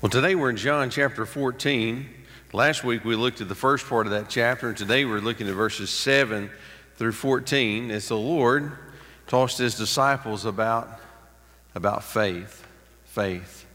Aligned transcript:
Well, 0.00 0.10
today 0.10 0.36
we're 0.36 0.50
in 0.50 0.56
John 0.56 0.90
chapter 0.90 1.26
14. 1.26 2.08
Last 2.52 2.84
week 2.84 3.04
we 3.04 3.16
looked 3.16 3.40
at 3.40 3.48
the 3.48 3.56
first 3.56 3.84
part 3.88 4.06
of 4.06 4.12
that 4.12 4.28
chapter, 4.28 4.68
and 4.68 4.76
today 4.76 5.04
we're 5.04 5.18
looking 5.18 5.48
at 5.48 5.54
verses 5.54 5.90
7 5.90 6.50
through 6.94 7.10
14 7.10 7.90
as 7.90 8.06
the 8.06 8.16
Lord 8.16 8.70
talks 9.26 9.56
to 9.56 9.64
his 9.64 9.74
disciples 9.74 10.44
about, 10.44 11.00
about 11.74 12.04
faith. 12.04 12.64
Faith. 13.06 13.66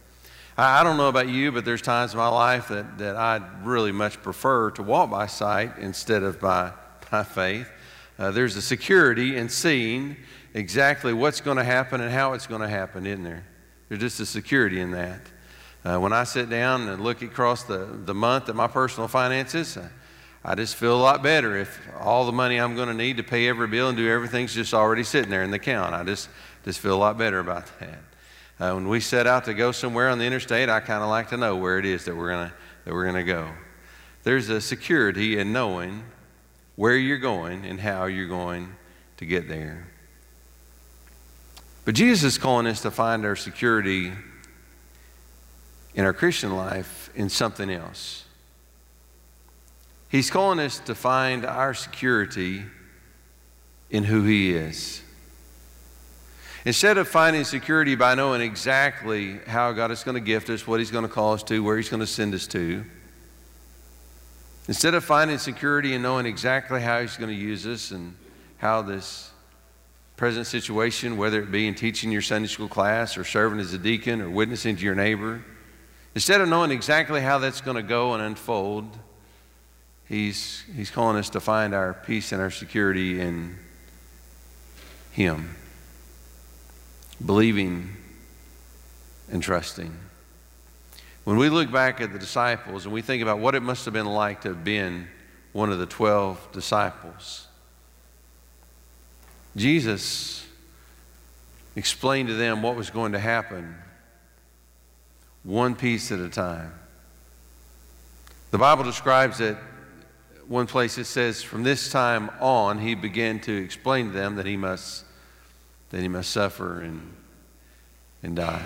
I, 0.57 0.79
I 0.79 0.83
don't 0.85 0.95
know 0.95 1.09
about 1.09 1.27
you, 1.27 1.51
but 1.51 1.65
there's 1.65 1.81
times 1.81 2.13
in 2.13 2.19
my 2.19 2.29
life 2.29 2.69
that, 2.69 2.99
that 2.99 3.17
I'd 3.17 3.65
really 3.65 3.91
much 3.91 4.23
prefer 4.23 4.71
to 4.71 4.81
walk 4.81 5.11
by 5.11 5.25
sight 5.27 5.77
instead 5.77 6.23
of 6.23 6.39
by, 6.39 6.71
by 7.11 7.23
faith. 7.23 7.69
Uh, 8.17 8.31
there's 8.31 8.55
a 8.55 8.61
security 8.61 9.35
in 9.35 9.49
seeing 9.49 10.15
exactly 10.53 11.11
what's 11.11 11.41
going 11.41 11.57
to 11.57 11.65
happen 11.65 11.99
and 11.99 12.13
how 12.13 12.31
it's 12.31 12.47
going 12.47 12.61
to 12.61 12.69
happen, 12.69 13.05
isn't 13.05 13.25
there? 13.25 13.43
There's 13.89 13.99
just 13.99 14.21
a 14.21 14.25
security 14.25 14.79
in 14.79 14.91
that. 14.91 15.19
Uh, 15.85 15.97
when 15.97 16.13
I 16.13 16.23
sit 16.23 16.49
down 16.49 16.87
and 16.87 17.03
look 17.03 17.21
across 17.21 17.63
the, 17.63 17.85
the 18.05 18.13
month 18.13 18.47
at 18.47 18.55
my 18.55 18.67
personal 18.67 19.09
finances, 19.09 19.75
uh, 19.75 19.89
I 20.45 20.55
just 20.55 20.75
feel 20.75 20.95
a 20.95 21.01
lot 21.01 21.21
better 21.21 21.57
if 21.57 21.79
all 21.99 22.25
the 22.25 22.31
money 22.31 22.57
I'm 22.57 22.75
going 22.75 22.87
to 22.87 22.93
need 22.93 23.17
to 23.17 23.23
pay 23.23 23.47
every 23.47 23.67
bill 23.67 23.89
and 23.89 23.97
do 23.97 24.09
everything's 24.09 24.53
just 24.53 24.73
already 24.73 25.03
sitting 25.03 25.29
there 25.29 25.43
in 25.43 25.51
the 25.51 25.57
account. 25.57 25.93
I 25.93 26.03
just, 26.03 26.29
just 26.63 26.79
feel 26.79 26.95
a 26.95 26.97
lot 26.97 27.17
better 27.17 27.39
about 27.39 27.69
that. 27.79 27.99
Uh, 28.59 28.75
when 28.75 28.87
we 28.87 28.99
set 28.99 29.27
out 29.27 29.45
to 29.45 29.53
go 29.53 29.71
somewhere 29.71 30.09
on 30.09 30.19
the 30.19 30.25
interstate, 30.25 30.69
I 30.69 30.79
kind 30.79 31.03
of 31.03 31.09
like 31.09 31.29
to 31.29 31.37
know 31.37 31.57
where 31.57 31.79
it 31.79 31.85
is 31.85 32.05
that 32.05 32.15
we're 32.15 32.29
going 32.29 32.51
that 32.85 32.93
we're 32.93 33.03
going 33.03 33.15
to 33.15 33.23
go. 33.23 33.49
There's 34.23 34.49
a 34.49 34.61
security 34.61 35.37
in 35.37 35.51
knowing 35.51 36.03
where 36.75 36.95
you're 36.95 37.17
going 37.17 37.65
and 37.65 37.79
how 37.79 38.05
you're 38.05 38.27
going 38.27 38.75
to 39.17 39.25
get 39.25 39.47
there. 39.47 39.87
But 41.85 41.95
Jesus 41.95 42.23
is 42.23 42.37
calling 42.37 42.67
us 42.67 42.81
to 42.81 42.91
find 42.91 43.25
our 43.25 43.35
security 43.35 44.11
in 45.95 46.05
our 46.05 46.13
Christian 46.13 46.55
life 46.55 47.09
in 47.15 47.29
something 47.29 47.69
else. 47.69 48.25
He's 50.09 50.29
calling 50.29 50.59
us 50.59 50.79
to 50.81 50.95
find 50.95 51.45
our 51.45 51.73
security 51.73 52.63
in 53.89 54.03
who 54.03 54.23
He 54.23 54.53
is. 54.53 55.01
Instead 56.65 56.97
of 56.97 57.07
finding 57.07 57.43
security 57.43 57.95
by 57.95 58.15
knowing 58.15 58.41
exactly 58.41 59.39
how 59.47 59.71
God 59.73 59.91
is 59.91 60.03
going 60.03 60.15
to 60.15 60.21
gift 60.21 60.49
us, 60.49 60.65
what 60.65 60.79
He's 60.79 60.91
going 60.91 61.03
to 61.03 61.09
call 61.09 61.33
us 61.33 61.43
to, 61.43 61.63
where 61.63 61.77
He's 61.77 61.89
going 61.89 61.99
to 61.99 62.07
send 62.07 62.33
us 62.33 62.47
to, 62.47 62.83
instead 64.67 64.93
of 64.93 65.03
finding 65.03 65.37
security 65.37 65.93
and 65.93 66.03
knowing 66.03 66.25
exactly 66.25 66.81
how 66.81 67.01
He's 67.01 67.17
going 67.17 67.29
to 67.29 67.35
use 67.35 67.65
us 67.65 67.91
and 67.91 68.15
how 68.57 68.81
this 68.81 69.31
present 70.15 70.47
situation, 70.47 71.17
whether 71.17 71.41
it 71.41 71.51
be 71.51 71.67
in 71.67 71.75
teaching 71.75 72.11
your 72.11 72.21
Sunday 72.21 72.47
school 72.47 72.69
class 72.69 73.17
or 73.17 73.23
serving 73.23 73.59
as 73.59 73.73
a 73.73 73.77
deacon 73.77 74.21
or 74.21 74.29
witnessing 74.29 74.75
to 74.75 74.83
your 74.83 74.95
neighbor, 74.95 75.43
Instead 76.15 76.41
of 76.41 76.47
knowing 76.47 76.71
exactly 76.71 77.21
how 77.21 77.39
that's 77.39 77.61
going 77.61 77.75
to 77.75 77.83
go 77.83 78.13
and 78.13 78.21
unfold, 78.21 78.85
he's, 80.07 80.63
he's 80.75 80.91
calling 80.91 81.17
us 81.17 81.29
to 81.31 81.39
find 81.39 81.73
our 81.73 81.93
peace 81.93 82.31
and 82.31 82.41
our 82.41 82.51
security 82.51 83.19
in 83.19 83.57
Him, 85.11 85.55
believing 87.25 87.89
and 89.31 89.41
trusting. 89.41 89.91
When 91.23 91.37
we 91.37 91.49
look 91.49 91.71
back 91.71 91.99
at 91.99 92.13
the 92.13 92.19
disciples 92.19 92.85
and 92.85 92.93
we 92.93 93.01
think 93.01 93.23
about 93.23 93.39
what 93.39 93.55
it 93.55 93.61
must 93.61 93.85
have 93.85 93.93
been 93.93 94.05
like 94.05 94.41
to 94.41 94.49
have 94.49 94.63
been 94.63 95.07
one 95.51 95.71
of 95.71 95.79
the 95.79 95.85
12 95.85 96.51
disciples, 96.51 97.47
Jesus 99.55 100.45
explained 101.75 102.27
to 102.27 102.35
them 102.35 102.61
what 102.61 102.75
was 102.75 102.91
going 102.91 103.13
to 103.13 103.19
happen 103.19 103.75
one 105.43 105.75
piece 105.75 106.11
at 106.11 106.19
a 106.19 106.29
time. 106.29 106.73
The 108.51 108.57
Bible 108.57 108.83
describes 108.83 109.39
it, 109.39 109.57
one 110.47 110.67
place 110.67 110.97
it 110.97 111.05
says, 111.05 111.41
from 111.41 111.63
this 111.63 111.91
time 111.91 112.29
on, 112.39 112.79
he 112.79 112.95
began 112.95 113.39
to 113.41 113.51
explain 113.51 114.07
to 114.07 114.13
them 114.13 114.35
that 114.35 114.45
he 114.45 114.57
must, 114.57 115.05
that 115.89 116.01
he 116.01 116.07
must 116.07 116.31
suffer 116.31 116.81
and, 116.81 117.13
and 118.21 118.35
die. 118.35 118.65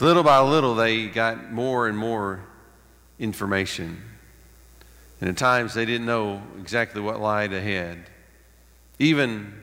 Little 0.00 0.22
by 0.22 0.40
little, 0.40 0.74
they 0.74 1.06
got 1.06 1.52
more 1.52 1.86
and 1.86 1.96
more 1.96 2.40
information. 3.18 4.02
And 5.20 5.30
at 5.30 5.36
times, 5.36 5.74
they 5.74 5.84
didn't 5.84 6.06
know 6.06 6.42
exactly 6.60 7.00
what 7.00 7.20
lied 7.20 7.52
ahead. 7.52 8.10
Even, 8.98 9.54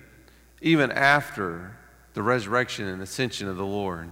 even 0.61 0.91
after 0.91 1.77
the 2.13 2.23
resurrection 2.23 2.87
and 2.87 3.01
ascension 3.01 3.47
of 3.47 3.57
the 3.57 3.65
Lord, 3.65 4.11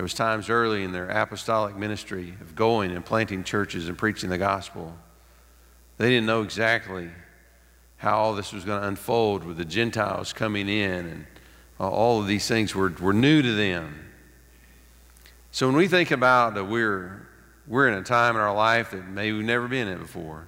there 0.00 0.04
was 0.04 0.14
times 0.14 0.48
early 0.48 0.82
in 0.82 0.92
their 0.92 1.10
apostolic 1.10 1.76
ministry 1.76 2.32
of 2.40 2.54
going 2.54 2.90
and 2.90 3.04
planting 3.04 3.44
churches 3.44 3.86
and 3.86 3.98
preaching 3.98 4.30
the 4.30 4.38
gospel. 4.38 4.96
They 5.98 6.08
didn't 6.08 6.24
know 6.24 6.40
exactly 6.40 7.10
how 7.98 8.16
all 8.16 8.34
this 8.34 8.50
was 8.50 8.64
going 8.64 8.80
to 8.80 8.88
unfold 8.88 9.44
with 9.44 9.58
the 9.58 9.64
Gentiles 9.66 10.32
coming 10.32 10.70
in 10.70 11.04
and 11.06 11.26
all 11.78 12.18
of 12.18 12.26
these 12.26 12.48
things 12.48 12.74
were, 12.74 12.88
were 12.98 13.12
new 13.12 13.42
to 13.42 13.52
them. 13.52 14.10
So 15.52 15.66
when 15.66 15.76
we 15.76 15.86
think 15.86 16.12
about 16.12 16.54
that 16.54 16.64
we're, 16.64 17.28
we're 17.66 17.86
in 17.86 17.92
a 17.92 18.02
time 18.02 18.36
in 18.36 18.40
our 18.40 18.54
life 18.54 18.92
that 18.92 19.06
maybe 19.06 19.36
we've 19.36 19.44
never 19.44 19.68
been 19.68 19.86
in 19.86 19.98
before. 19.98 20.46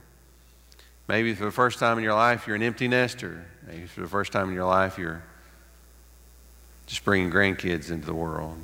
Maybe 1.08 1.34
for 1.34 1.44
the 1.44 1.50
first 1.50 1.78
time 1.78 1.98
in 1.98 2.04
your 2.04 2.14
life 2.14 2.46
you're 2.46 2.56
an 2.56 2.62
empty 2.62 2.88
nester. 2.88 3.44
Maybe 3.66 3.84
for 3.84 4.00
the 4.00 4.08
first 4.08 4.32
time 4.32 4.48
in 4.48 4.54
your 4.54 4.64
life 4.64 4.96
you're 4.96 5.22
just 6.86 7.04
bringing 7.04 7.30
grandkids 7.30 7.90
into 7.90 8.06
the 8.06 8.14
world 8.14 8.56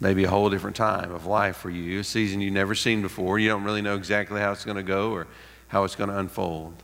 maybe 0.00 0.24
a 0.24 0.30
whole 0.30 0.50
different 0.50 0.76
time 0.76 1.12
of 1.12 1.26
life 1.26 1.56
for 1.56 1.70
you, 1.70 2.00
a 2.00 2.04
season 2.04 2.40
you've 2.40 2.52
never 2.52 2.74
seen 2.74 3.02
before. 3.02 3.38
You 3.38 3.48
don't 3.48 3.64
really 3.64 3.82
know 3.82 3.96
exactly 3.96 4.40
how 4.40 4.52
it's 4.52 4.64
going 4.64 4.76
to 4.76 4.82
go 4.82 5.12
or 5.12 5.26
how 5.68 5.84
it's 5.84 5.96
going 5.96 6.10
to 6.10 6.18
unfold. 6.18 6.74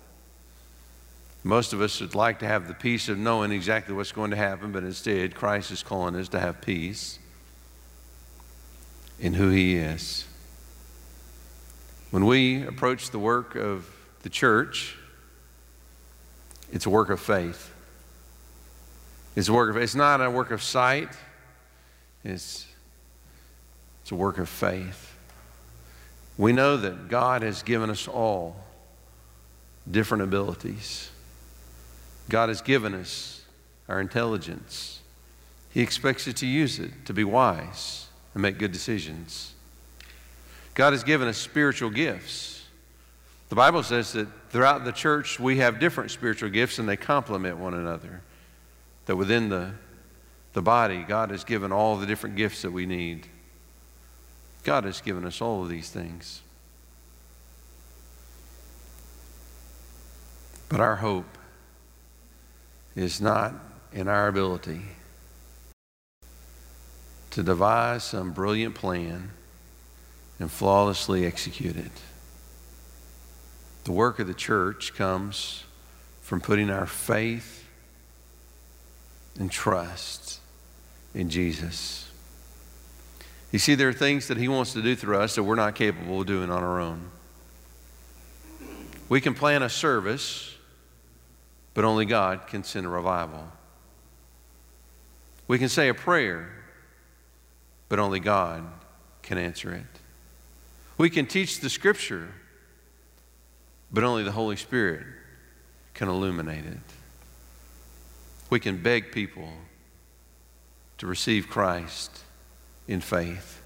Most 1.42 1.72
of 1.72 1.80
us 1.80 2.00
would 2.00 2.14
like 2.14 2.38
to 2.38 2.46
have 2.46 2.68
the 2.68 2.74
peace 2.74 3.08
of 3.08 3.18
knowing 3.18 3.52
exactly 3.52 3.94
what's 3.94 4.12
going 4.12 4.30
to 4.30 4.36
happen, 4.36 4.72
but 4.72 4.82
instead, 4.82 5.34
Christ 5.34 5.70
is 5.70 5.82
calling 5.82 6.16
us 6.16 6.28
to 6.30 6.40
have 6.40 6.60
peace 6.62 7.18
in 9.20 9.34
who 9.34 9.50
He 9.50 9.76
is. 9.76 10.26
When 12.10 12.24
we 12.24 12.66
approach 12.66 13.10
the 13.10 13.18
work 13.18 13.56
of 13.56 13.86
the 14.22 14.30
church, 14.30 14.96
it's 16.72 16.86
a 16.86 16.90
work 16.90 17.10
of 17.10 17.20
faith. 17.20 17.72
It's 19.36 19.48
a 19.48 19.52
work 19.52 19.68
of 19.68 19.76
it's 19.76 19.94
not 19.94 20.20
a 20.20 20.30
work 20.30 20.50
of 20.50 20.62
sight. 20.62 21.10
It's 22.24 22.66
it's 24.04 24.12
a 24.12 24.16
work 24.16 24.36
of 24.36 24.50
faith. 24.50 25.16
We 26.36 26.52
know 26.52 26.76
that 26.76 27.08
God 27.08 27.40
has 27.40 27.62
given 27.62 27.88
us 27.88 28.06
all 28.06 28.54
different 29.90 30.24
abilities. 30.24 31.10
God 32.28 32.50
has 32.50 32.60
given 32.60 32.94
us 32.94 33.46
our 33.88 34.02
intelligence. 34.02 35.00
He 35.70 35.80
expects 35.80 36.28
us 36.28 36.34
to 36.34 36.46
use 36.46 36.78
it 36.78 36.90
to 37.06 37.14
be 37.14 37.24
wise 37.24 38.08
and 38.34 38.42
make 38.42 38.58
good 38.58 38.72
decisions. 38.72 39.54
God 40.74 40.92
has 40.92 41.02
given 41.02 41.26
us 41.26 41.38
spiritual 41.38 41.88
gifts. 41.88 42.62
The 43.48 43.56
Bible 43.56 43.82
says 43.82 44.12
that 44.12 44.28
throughout 44.50 44.84
the 44.84 44.92
church 44.92 45.40
we 45.40 45.56
have 45.60 45.80
different 45.80 46.10
spiritual 46.10 46.50
gifts 46.50 46.78
and 46.78 46.86
they 46.86 46.98
complement 46.98 47.56
one 47.56 47.72
another. 47.72 48.20
That 49.06 49.16
within 49.16 49.48
the, 49.48 49.70
the 50.52 50.60
body, 50.60 51.06
God 51.08 51.30
has 51.30 51.42
given 51.42 51.72
all 51.72 51.96
the 51.96 52.04
different 52.04 52.36
gifts 52.36 52.60
that 52.60 52.70
we 52.70 52.84
need. 52.84 53.28
God 54.64 54.84
has 54.84 55.00
given 55.00 55.24
us 55.24 55.40
all 55.40 55.62
of 55.62 55.68
these 55.68 55.90
things. 55.90 56.40
But 60.68 60.80
our 60.80 60.96
hope 60.96 61.38
is 62.96 63.20
not 63.20 63.54
in 63.92 64.08
our 64.08 64.26
ability 64.26 64.80
to 67.30 67.42
devise 67.42 68.04
some 68.04 68.32
brilliant 68.32 68.74
plan 68.74 69.30
and 70.38 70.50
flawlessly 70.50 71.26
execute 71.26 71.76
it. 71.76 71.92
The 73.84 73.92
work 73.92 74.18
of 74.18 74.26
the 74.26 74.34
church 74.34 74.94
comes 74.94 75.64
from 76.22 76.40
putting 76.40 76.70
our 76.70 76.86
faith 76.86 77.68
and 79.38 79.50
trust 79.50 80.40
in 81.14 81.28
Jesus. 81.28 82.03
You 83.54 83.60
see, 83.60 83.76
there 83.76 83.88
are 83.88 83.92
things 83.92 84.26
that 84.26 84.36
He 84.36 84.48
wants 84.48 84.72
to 84.72 84.82
do 84.82 84.96
through 84.96 85.18
us 85.18 85.36
that 85.36 85.44
we're 85.44 85.54
not 85.54 85.76
capable 85.76 86.20
of 86.20 86.26
doing 86.26 86.50
on 86.50 86.64
our 86.64 86.80
own. 86.80 87.08
We 89.08 89.20
can 89.20 89.32
plan 89.32 89.62
a 89.62 89.68
service, 89.68 90.56
but 91.72 91.84
only 91.84 92.04
God 92.04 92.48
can 92.48 92.64
send 92.64 92.84
a 92.84 92.88
revival. 92.88 93.46
We 95.46 95.60
can 95.60 95.68
say 95.68 95.88
a 95.88 95.94
prayer, 95.94 96.50
but 97.88 98.00
only 98.00 98.18
God 98.18 98.64
can 99.22 99.38
answer 99.38 99.72
it. 99.72 100.00
We 100.98 101.08
can 101.08 101.24
teach 101.24 101.60
the 101.60 101.70
Scripture, 101.70 102.34
but 103.92 104.02
only 104.02 104.24
the 104.24 104.32
Holy 104.32 104.56
Spirit 104.56 105.06
can 105.94 106.08
illuminate 106.08 106.66
it. 106.66 106.78
We 108.50 108.58
can 108.58 108.82
beg 108.82 109.12
people 109.12 109.52
to 110.98 111.06
receive 111.06 111.48
Christ 111.48 112.23
in 112.86 113.00
faith 113.00 113.60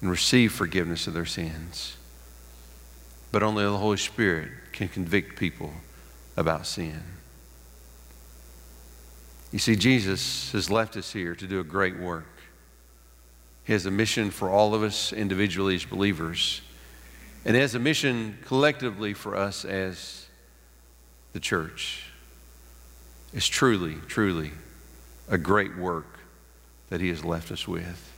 and 0.00 0.10
receive 0.10 0.52
forgiveness 0.52 1.06
of 1.06 1.14
their 1.14 1.26
sins. 1.26 1.96
But 3.30 3.42
only 3.42 3.64
the 3.64 3.78
Holy 3.78 3.96
Spirit 3.96 4.50
can 4.72 4.88
convict 4.88 5.38
people 5.38 5.72
about 6.36 6.66
sin. 6.66 7.02
You 9.52 9.58
see, 9.58 9.76
Jesus 9.76 10.52
has 10.52 10.70
left 10.70 10.96
us 10.96 11.12
here 11.12 11.34
to 11.34 11.46
do 11.46 11.60
a 11.60 11.64
great 11.64 11.98
work. 11.98 12.26
He 13.64 13.72
has 13.72 13.86
a 13.86 13.90
mission 13.90 14.30
for 14.30 14.50
all 14.50 14.74
of 14.74 14.82
us 14.82 15.12
individually 15.12 15.74
as 15.76 15.84
believers, 15.84 16.62
and 17.44 17.56
has 17.56 17.74
a 17.74 17.78
mission 17.78 18.38
collectively 18.44 19.14
for 19.14 19.36
us 19.36 19.64
as 19.64 20.26
the 21.32 21.40
church. 21.40 22.04
It's 23.32 23.46
truly, 23.46 23.96
truly 24.08 24.52
a 25.28 25.38
great 25.38 25.76
work 25.76 26.11
that 26.92 27.00
He 27.00 27.08
has 27.08 27.24
left 27.24 27.50
us 27.50 27.66
with. 27.66 28.12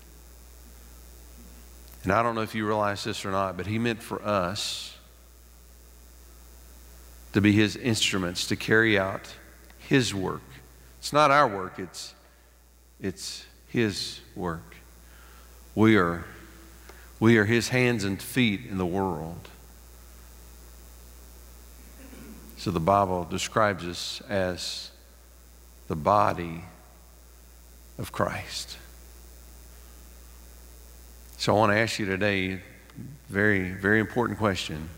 And 2.02 2.10
I 2.10 2.24
don't 2.24 2.34
know 2.34 2.40
if 2.40 2.56
you 2.56 2.66
realize 2.66 3.04
this 3.04 3.24
or 3.24 3.30
not, 3.30 3.56
but 3.56 3.68
He 3.68 3.78
meant 3.78 4.02
for 4.02 4.20
us 4.20 4.98
to 7.34 7.40
be 7.40 7.52
His 7.52 7.76
instruments 7.76 8.48
to 8.48 8.56
carry 8.56 8.98
out 8.98 9.32
His 9.78 10.12
work. 10.12 10.42
It's 10.98 11.12
not 11.12 11.30
our 11.30 11.46
work, 11.46 11.78
it's, 11.78 12.14
it's 13.00 13.44
His 13.68 14.18
work. 14.34 14.74
We 15.76 15.96
are, 15.96 16.24
we 17.20 17.38
are 17.38 17.44
His 17.44 17.68
hands 17.68 18.02
and 18.02 18.20
feet 18.20 18.62
in 18.68 18.76
the 18.76 18.84
world. 18.84 19.50
So 22.56 22.72
the 22.72 22.80
Bible 22.80 23.24
describes 23.24 23.84
us 23.84 24.20
as 24.28 24.90
the 25.86 25.94
body 25.94 26.64
of 27.98 28.12
Christ. 28.12 28.76
So 31.38 31.54
I 31.54 31.58
want 31.58 31.72
to 31.72 31.78
ask 31.78 31.98
you 31.98 32.06
today 32.06 32.60
very, 33.28 33.70
very 33.70 34.00
important 34.00 34.38
question. 34.38 34.88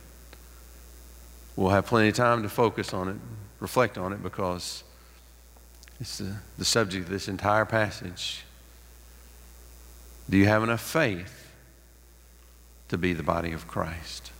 We'll 1.56 1.70
have 1.70 1.86
plenty 1.86 2.08
of 2.08 2.14
time 2.14 2.42
to 2.42 2.48
focus 2.48 2.92
on 2.92 3.08
it, 3.08 3.16
reflect 3.60 3.96
on 3.96 4.12
it, 4.12 4.22
because 4.22 4.84
it's 6.00 6.18
the, 6.18 6.36
the 6.58 6.64
subject 6.64 7.06
of 7.06 7.10
this 7.10 7.28
entire 7.28 7.64
passage. 7.64 8.44
Do 10.28 10.36
you 10.36 10.46
have 10.46 10.62
enough 10.62 10.82
faith 10.82 11.50
to 12.88 12.98
be 12.98 13.12
the 13.12 13.22
body 13.22 13.52
of 13.52 13.66
Christ? 13.66 14.32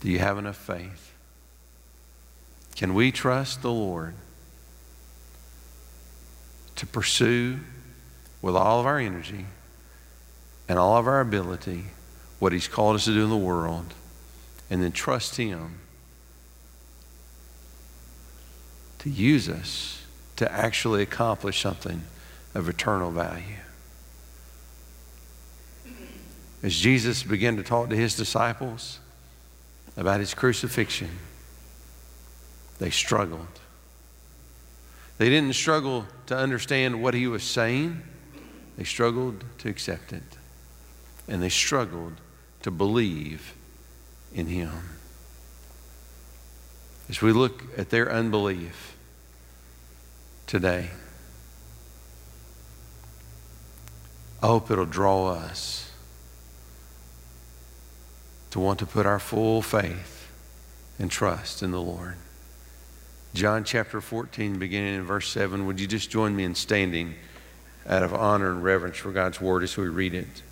Do 0.00 0.10
you 0.10 0.20
have 0.20 0.38
enough 0.38 0.56
faith? 0.56 1.12
Can 2.76 2.94
we 2.94 3.12
trust 3.12 3.60
the 3.60 3.70
Lord 3.70 4.14
to 6.80 6.86
pursue 6.86 7.58
with 8.40 8.56
all 8.56 8.80
of 8.80 8.86
our 8.86 8.98
energy 8.98 9.44
and 10.66 10.78
all 10.78 10.96
of 10.96 11.06
our 11.06 11.20
ability 11.20 11.84
what 12.38 12.52
He's 12.52 12.68
called 12.68 12.96
us 12.96 13.04
to 13.04 13.12
do 13.12 13.22
in 13.22 13.28
the 13.28 13.36
world 13.36 13.92
and 14.70 14.82
then 14.82 14.90
trust 14.90 15.36
Him 15.36 15.78
to 19.00 19.10
use 19.10 19.46
us 19.46 20.02
to 20.36 20.50
actually 20.50 21.02
accomplish 21.02 21.60
something 21.60 22.00
of 22.54 22.66
eternal 22.66 23.10
value. 23.10 23.56
As 26.62 26.74
Jesus 26.74 27.22
began 27.22 27.58
to 27.58 27.62
talk 27.62 27.90
to 27.90 27.96
his 27.96 28.16
disciples 28.16 29.00
about 29.98 30.20
his 30.20 30.32
crucifixion, 30.32 31.10
they 32.78 32.88
struggled. 32.88 33.60
They 35.20 35.28
didn't 35.28 35.52
struggle 35.52 36.06
to 36.28 36.34
understand 36.34 37.02
what 37.02 37.12
he 37.12 37.26
was 37.26 37.42
saying, 37.42 38.00
they 38.78 38.84
struggled 38.84 39.44
to 39.58 39.68
accept 39.68 40.14
it. 40.14 40.22
And 41.28 41.42
they 41.42 41.50
struggled 41.50 42.14
to 42.62 42.70
believe 42.70 43.52
in 44.32 44.46
him. 44.46 44.70
As 47.10 47.20
we 47.20 47.32
look 47.32 47.64
at 47.76 47.90
their 47.90 48.10
unbelief 48.10 48.96
today, 50.46 50.88
I 54.42 54.46
hope 54.46 54.70
it'll 54.70 54.86
draw 54.86 55.32
us 55.32 55.92
to 58.52 58.58
want 58.58 58.78
to 58.78 58.86
put 58.86 59.04
our 59.04 59.18
full 59.18 59.60
faith 59.60 60.30
and 60.98 61.10
trust 61.10 61.62
in 61.62 61.72
the 61.72 61.82
Lord. 61.82 62.16
John 63.32 63.62
chapter 63.62 64.00
14, 64.00 64.58
beginning 64.58 64.96
in 64.96 65.04
verse 65.04 65.28
7. 65.28 65.64
Would 65.66 65.78
you 65.78 65.86
just 65.86 66.10
join 66.10 66.34
me 66.34 66.42
in 66.42 66.56
standing 66.56 67.14
out 67.86 68.02
of 68.02 68.12
honor 68.12 68.50
and 68.50 68.64
reverence 68.64 68.96
for 68.96 69.12
God's 69.12 69.40
word 69.40 69.62
as 69.62 69.76
we 69.76 69.88
read 69.88 70.14
it? 70.14 70.42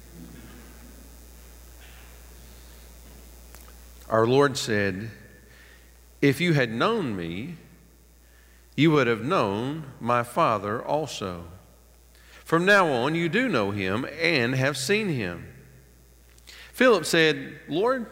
Our 4.09 4.29
Lord 4.29 4.57
said, 4.57 5.11
If 6.23 6.41
you 6.41 6.55
had 6.55 6.71
known 6.71 7.17
me, 7.17 7.57
you 8.77 8.93
would 8.93 9.09
have 9.09 9.25
known 9.25 9.85
my 9.99 10.23
Father 10.23 10.81
also. 10.81 11.47
From 12.45 12.65
now 12.65 12.87
on, 12.87 13.17
you 13.17 13.29
do 13.29 13.49
know 13.49 13.73
him 13.73 14.07
and 14.21 14.55
have 14.55 14.77
seen 14.77 15.09
him. 15.09 15.53
Philip 16.73 17.05
said, 17.05 17.59
Lord, 17.69 18.07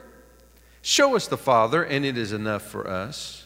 show 0.82 1.14
us 1.14 1.28
the 1.28 1.38
Father, 1.38 1.84
and 1.84 2.04
it 2.04 2.18
is 2.18 2.32
enough 2.32 2.62
for 2.62 2.88
us. 2.88 3.45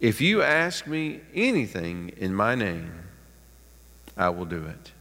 If 0.00 0.20
you 0.20 0.42
ask 0.42 0.86
me 0.86 1.20
anything 1.34 2.12
in 2.16 2.34
my 2.34 2.54
name, 2.54 2.92
I 4.16 4.28
will 4.28 4.44
do 4.44 4.64
it. 4.64 4.92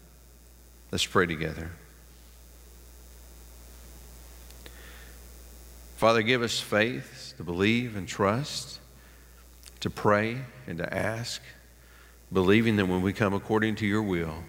Let's 0.92 1.06
pray 1.06 1.27
together. 1.27 1.72
Father, 5.98 6.22
give 6.22 6.42
us 6.42 6.60
faith 6.60 7.34
to 7.38 7.44
believe 7.44 7.96
and 7.96 8.08
trust, 8.08 8.80
to 9.80 9.89
pray 9.89 10.38
and 10.66 10.77
to 10.80 10.94
ask, 10.94 11.42
believing 12.32 12.75
that 12.77 12.86
when 12.88 13.01
we 13.01 13.13
come 13.13 13.34
according 13.34 13.75
to 13.75 13.86
your 13.86 14.04
will, 14.04 14.44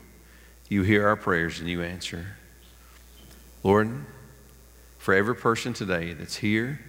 you 0.69 0.83
hear 0.83 1.07
our 1.09 1.17
prayers 1.17 1.61
and 1.61 1.69
you 1.69 1.83
answer. 1.83 2.37
Lord, 3.63 4.05
for 4.99 5.15
every 5.15 5.35
person 5.35 5.73
today 5.73 6.13
that's 6.13 6.37
here, 6.37 6.81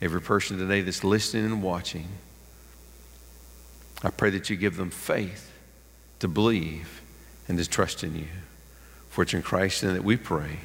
every 0.00 0.20
person 0.20 0.58
today 0.58 0.80
that's 0.80 1.02
listening 1.02 1.46
and 1.46 1.62
watching, 1.62 2.06
I 4.06 4.10
pray 4.10 4.30
that 4.30 4.48
you 4.48 4.54
give 4.54 4.76
them 4.76 4.90
faith 4.90 5.52
to 6.20 6.28
believe 6.28 7.02
and 7.48 7.58
to 7.58 7.68
trust 7.68 8.04
in 8.04 8.14
you. 8.14 8.28
For 9.10 9.22
it's 9.22 9.34
in 9.34 9.42
Christ 9.42 9.82
and 9.82 9.96
that 9.96 10.04
we 10.04 10.16
pray. 10.16 10.60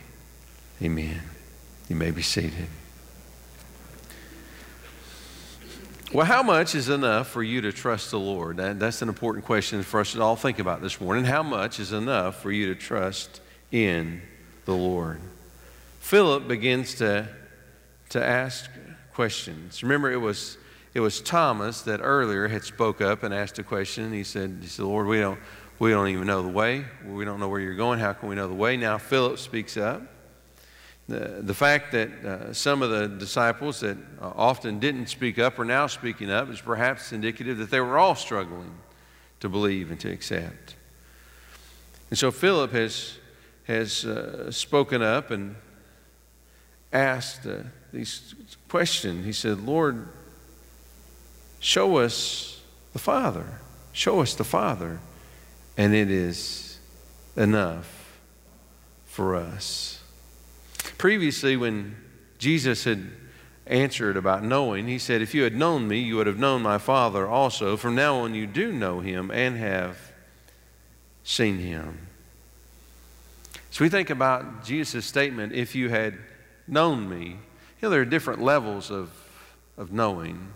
Amen. 0.80 1.22
You 1.90 1.96
may 1.96 2.12
be 2.12 2.22
seated. 2.22 2.68
Well, 6.14 6.28
how 6.28 6.44
much 6.44 6.76
is 6.76 6.90
enough 6.90 7.30
for 7.30 7.42
you 7.42 7.62
to 7.62 7.72
trust 7.72 8.12
the 8.12 8.20
Lord? 8.20 8.58
That, 8.58 8.80
that's 8.80 9.02
an 9.02 9.10
important 9.10 9.44
question 9.44 9.82
for 9.82 10.02
us 10.02 10.12
to 10.12 10.22
all 10.22 10.36
think 10.36 10.60
about 10.60 10.84
this 10.84 11.02
morning. 11.02 11.26
How 11.26 11.42
much 11.42 11.80
is 11.80 11.94
enough 11.94 12.44
for 12.44 12.52
you 12.52 12.72
to 12.72 12.80
trust 12.80 13.42
in 13.72 14.22
the 14.66 14.76
Lord? 14.76 15.20
Philip 16.00 16.48
begins 16.48 16.94
to, 16.96 17.28
to 18.10 18.24
ask 18.24 18.70
questions. 19.16 19.82
Remember, 19.82 20.12
it 20.12 20.22
was, 20.22 20.58
it 20.94 21.00
was 21.00 21.22
Thomas 21.22 21.82
that 21.84 22.02
earlier 22.02 22.48
had 22.48 22.64
spoke 22.64 23.00
up 23.02 23.24
and 23.24 23.34
asked 23.34 23.60
a 23.60 23.64
question. 23.64 24.12
He 24.12 24.24
said, 24.24 24.60
he 24.62 24.68
said, 24.68 24.86
Lord, 24.86 25.08
we 25.08 25.20
don't, 25.20 25.40
we 25.80 25.92
don't 25.92 26.10
even 26.10 26.28
know 26.28 26.42
the 26.42 26.50
way. 26.50 26.86
We 27.06 27.24
don't 27.24 27.40
know 27.40 27.48
where 27.48 27.62
you're 27.62 27.76
going. 27.76 28.00
How 28.00 28.14
can 28.14 28.28
we 28.28 28.36
know 28.36 28.48
the 28.48 28.54
way? 28.54 28.76
Now 28.76 28.98
Philip 28.98 29.40
speaks 29.40 29.78
up. 29.78 30.02
The, 31.08 31.40
the 31.42 31.54
fact 31.54 31.92
that 31.94 32.26
uh, 32.26 32.54
some 32.54 32.82
of 32.82 32.90
the 32.90 33.08
disciples 33.08 33.80
that 33.80 33.98
uh, 34.22 34.32
often 34.36 34.80
didn't 34.80 35.08
speak 35.08 35.40
up 35.40 35.60
are 35.60 35.66
now 35.66 35.88
speaking 35.88 36.30
up 36.30 36.50
is 36.50 36.62
perhaps 36.62 37.12
indicative 37.12 37.58
that 37.58 37.72
they 37.72 37.80
were 37.80 37.98
all 37.98 38.16
struggling 38.16 38.74
to 39.40 39.50
believe 39.50 39.92
and 39.92 40.00
to 40.02 40.12
accept. 40.12 40.76
And 42.10 42.20
so 42.20 42.32
Philip 42.32 42.72
has, 42.74 43.18
has 43.64 44.06
uh, 44.06 44.52
spoken 44.52 45.02
up 45.02 45.32
and 45.32 45.56
asked 46.94 47.46
uh, 47.46 47.64
these 47.92 48.36
questions. 48.68 49.26
He 49.26 49.34
said, 49.34 49.66
Lord, 49.66 50.10
show 51.62 51.98
us 51.98 52.62
the 52.92 53.00
Father. 53.00 53.62
Show 53.94 54.20
us 54.20 54.34
the 54.34 54.44
Father. 54.44 55.00
And 55.78 55.96
it 55.96 56.12
is 56.12 56.80
enough 57.38 58.20
for 59.06 59.36
us. 59.36 60.02
Previously, 60.98 61.56
when 61.56 61.96
Jesus 62.38 62.84
had 62.84 63.10
answered 63.68 64.18
about 64.18 64.44
knowing, 64.44 64.88
he 64.88 64.98
said, 64.98 65.22
If 65.22 65.34
you 65.34 65.44
had 65.44 65.56
known 65.56 65.88
me, 65.88 66.00
you 66.00 66.18
would 66.18 66.28
have 66.28 66.40
known 66.40 66.62
my 66.62 66.78
Father 66.78 67.28
also. 67.28 67.78
From 67.78 67.96
now 67.96 68.18
on, 68.18 68.36
you 68.36 68.46
do 68.46 68.72
know 68.72 69.00
him 69.00 69.32
and 69.32 69.58
have 69.58 69.98
seen 71.24 71.60
him. 71.60 72.08
So 73.70 73.86
we 73.86 73.90
think 73.90 74.10
about 74.10 74.66
Jesus' 74.66 75.06
statement, 75.06 75.54
If 75.54 75.76
you 75.76 75.90
had 75.90 76.18
known 76.68 77.10
me, 77.10 77.26
you 77.26 77.38
know, 77.82 77.90
there 77.90 78.02
are 78.02 78.06
different 78.06 78.42
levels 78.42 78.92
of, 78.92 79.10
of 79.78 79.92
knowing. 79.92 80.52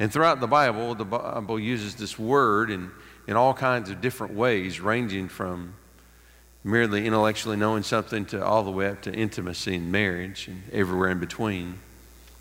And 0.00 0.10
throughout 0.10 0.40
the 0.40 0.48
Bible, 0.48 0.94
the 0.94 1.04
Bible 1.04 1.60
uses 1.60 1.94
this 1.94 2.18
word 2.18 2.70
in, 2.70 2.90
in 3.26 3.36
all 3.36 3.52
kinds 3.52 3.90
of 3.90 4.00
different 4.00 4.32
ways, 4.32 4.80
ranging 4.80 5.28
from 5.28 5.74
merely 6.64 7.06
intellectually 7.06 7.56
knowing 7.56 7.82
something 7.82 8.24
to 8.24 8.42
all 8.42 8.64
the 8.64 8.70
way 8.70 8.88
up 8.88 9.02
to 9.02 9.12
intimacy 9.12 9.76
and 9.76 9.92
marriage 9.92 10.48
and 10.48 10.62
everywhere 10.72 11.10
in 11.10 11.20
between. 11.20 11.78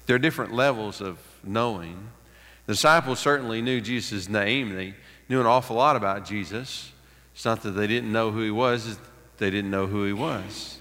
There 0.06 0.16
are 0.16 0.20
different 0.20 0.54
levels 0.54 1.02
of 1.02 1.20
knowing. 1.44 2.08
The 2.66 2.74
disciples 2.74 3.20
certainly 3.20 3.62
knew 3.62 3.82
Jesus' 3.82 4.30
name. 4.30 4.74
They 4.74 4.94
knew 5.28 5.42
an 5.42 5.46
awful 5.46 5.76
lot 5.76 5.98
about 5.98 6.26
Jesus. 6.26 6.94
It's 7.36 7.44
not 7.44 7.62
that 7.64 7.72
they 7.72 7.88
didn't 7.88 8.12
know 8.12 8.32
who 8.32 8.42
he 8.42 8.52
was, 8.52 8.98
they 9.38 9.50
didn't 9.50 9.72
know 9.72 9.88
who 9.88 10.06
he 10.06 10.14
was. 10.14 10.80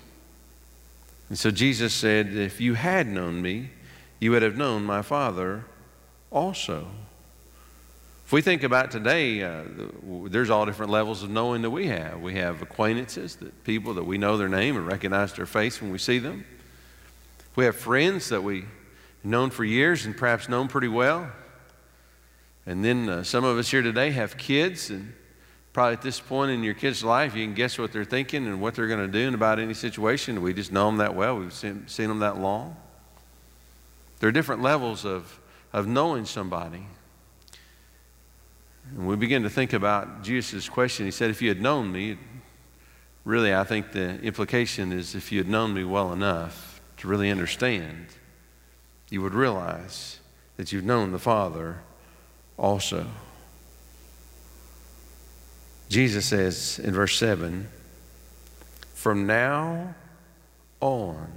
And 1.29 1.37
so 1.37 1.51
Jesus 1.51 1.93
said, 1.93 2.35
If 2.35 2.61
you 2.61 2.75
had 2.75 3.09
known 3.09 3.43
me, 3.43 3.71
you 4.21 4.31
would 4.31 4.43
have 4.43 4.57
known 4.57 4.85
my 4.85 5.03
Father 5.03 5.65
also. 6.31 6.87
If 8.27 8.33
we 8.33 8.43
think 8.43 8.63
about 8.63 8.91
today, 8.91 9.43
uh, 9.43 9.63
there's 10.27 10.51
all 10.51 10.67
different 10.67 10.93
levels 10.93 11.23
of 11.23 11.31
knowing 11.31 11.63
that 11.63 11.71
we 11.71 11.87
have. 11.87 12.21
We 12.21 12.35
have 12.35 12.61
acquaintances, 12.61 13.37
that 13.37 13.65
people 13.65 13.95
that 13.95 14.05
we 14.05 14.19
know 14.19 14.37
their 14.37 14.51
name 14.51 14.77
and 14.77 14.87
recognize 14.87 15.33
their 15.33 15.47
face 15.47 15.81
when 15.81 15.91
we 15.91 15.99
see 15.99 16.19
them. 16.19 16.45
We 17.57 17.65
have 17.65 17.75
friends 17.75 18.29
that 18.29 18.43
we've 18.43 18.69
known 19.25 19.51
for 19.51 19.65
years 19.65 20.05
and 20.05 20.17
perhaps 20.17 20.49
known 20.49 20.69
pretty 20.69 20.89
well. 20.89 21.31
And 22.67 22.85
then 22.85 23.09
uh, 23.09 23.23
some 23.23 23.45
of 23.45 23.57
us 23.57 23.71
here 23.71 23.81
today 23.81 24.11
have 24.11 24.37
kids, 24.37 24.91
and 24.91 25.15
probably 25.73 25.95
at 25.95 26.03
this 26.03 26.21
point 26.21 26.51
in 26.51 26.63
your 26.63 26.75
kid's 26.75 27.03
life, 27.03 27.35
you 27.35 27.47
can 27.47 27.55
guess 27.55 27.79
what 27.79 27.93
they're 27.93 28.05
thinking 28.05 28.47
and 28.47 28.61
what 28.61 28.75
they're 28.75 28.89
going 28.89 29.07
to 29.07 29.11
do 29.11 29.27
in 29.27 29.33
about 29.33 29.59
any 29.59 29.73
situation. 29.73 30.43
We 30.43 30.53
just 30.53 30.71
know 30.71 30.85
them 30.87 30.99
that 30.99 31.15
well. 31.15 31.39
We've 31.39 31.53
seen, 31.53 31.89
seen 31.89 32.09
them 32.09 32.19
that 32.19 32.39
long. 32.39 32.77
There 34.21 34.29
are 34.29 34.33
different 34.33 34.61
levels 34.61 35.07
of, 35.07 35.41
of 35.73 35.87
knowing 35.87 36.25
somebody. 36.25 36.87
And 38.97 39.07
we 39.07 39.17
begin 39.17 39.43
to 39.43 39.51
think 39.51 39.73
about 39.73 40.23
Jesus' 40.23 40.69
question. 40.69 41.05
He 41.05 41.13
said, 41.13 41.31
If 41.31 41.43
you 41.43 41.49
had 41.49 41.61
known 41.61 41.93
me, 41.93 42.17
really, 43.25 43.55
I 43.55 43.65
think 43.65 43.93
the 43.93 44.21
implication 44.21 44.93
is 44.93 45.15
if 45.15 45.31
you 45.31 45.39
had 45.39 45.49
known 45.49 45.75
me 45.75 45.85
well 45.85 46.13
enough 46.13 46.81
to 46.99 47.09
really 47.09 47.31
understand, 47.31 48.07
you 49.11 49.23
would 49.23 49.35
realize 49.35 50.21
that 50.57 50.73
you've 50.73 50.85
known 50.85 51.13
the 51.13 51.19
Father 51.19 51.81
also. 52.57 53.07
Jesus 55.89 56.27
says 56.27 56.79
in 56.79 56.93
verse 56.93 57.17
7 57.17 57.69
From 58.95 59.27
now 59.27 59.95
on, 60.81 61.33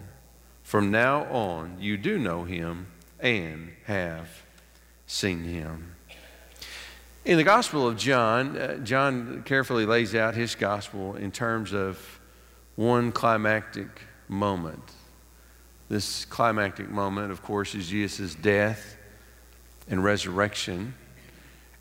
from 0.63 0.91
now 0.91 1.23
on, 1.25 1.77
you 1.79 1.97
do 1.97 2.17
know 2.17 2.43
him 2.43 2.87
and 3.21 3.71
have 3.85 4.27
seen 5.07 5.43
him. 5.43 5.95
In 7.23 7.37
the 7.37 7.43
Gospel 7.43 7.87
of 7.87 7.97
John, 7.97 8.57
uh, 8.57 8.77
John 8.77 9.43
carefully 9.45 9.85
lays 9.85 10.15
out 10.15 10.33
his 10.33 10.55
gospel 10.55 11.15
in 11.15 11.31
terms 11.31 11.71
of 11.71 12.19
one 12.75 13.11
climactic 13.11 13.87
moment. 14.27 14.81
This 15.87 16.25
climactic 16.25 16.89
moment, 16.89 17.31
of 17.31 17.43
course, 17.43 17.75
is 17.75 17.87
Jesus' 17.87 18.33
death 18.33 18.97
and 19.87 20.03
resurrection. 20.03 20.95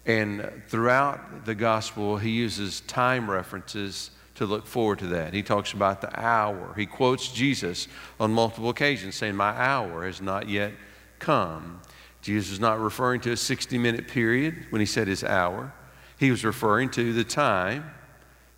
And 0.05 0.51
throughout 0.69 1.47
the 1.47 1.55
gospel, 1.55 2.19
he 2.19 2.31
uses 2.31 2.81
time 2.83 3.31
references 3.31 4.11
to 4.35 4.45
look 4.45 4.67
forward 4.67 4.99
to 4.99 5.07
that. 5.09 5.33
He 5.33 5.43
talks 5.43 5.73
about 5.73 6.01
the 6.01 6.21
hour. 6.21 6.75
He 6.77 6.87
quotes 6.87 7.33
Jesus 7.33 7.89
on 8.19 8.33
multiple 8.33 8.69
occasions, 8.69 9.15
saying, 9.15 9.37
My 9.37 9.51
hour 9.51 10.05
has 10.05 10.21
not 10.21 10.49
yet 10.49 10.73
come. 11.21 11.81
Jesus 12.23 12.51
was 12.51 12.61
not 12.61 12.81
referring 12.81 13.21
to 13.23 13.33
a 13.33 13.37
60 13.37 13.79
minute 13.79 14.09
period 14.09 14.67
when 14.71 14.81
he 14.81 14.87
said 14.87 15.09
his 15.09 15.23
hour. 15.23 15.73
He 16.19 16.31
was 16.31 16.45
referring 16.45 16.91
to 16.91 17.13
the 17.13 17.25
time 17.25 17.91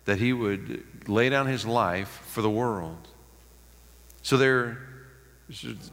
that 0.05 0.17
he 0.17 0.33
would 0.33 0.83
lay 1.07 1.29
down 1.29 1.47
his 1.47 1.65
life 1.65 2.23
for 2.27 2.41
the 2.41 2.49
world. 2.49 3.07
So 4.21 4.37
there's 4.37 4.77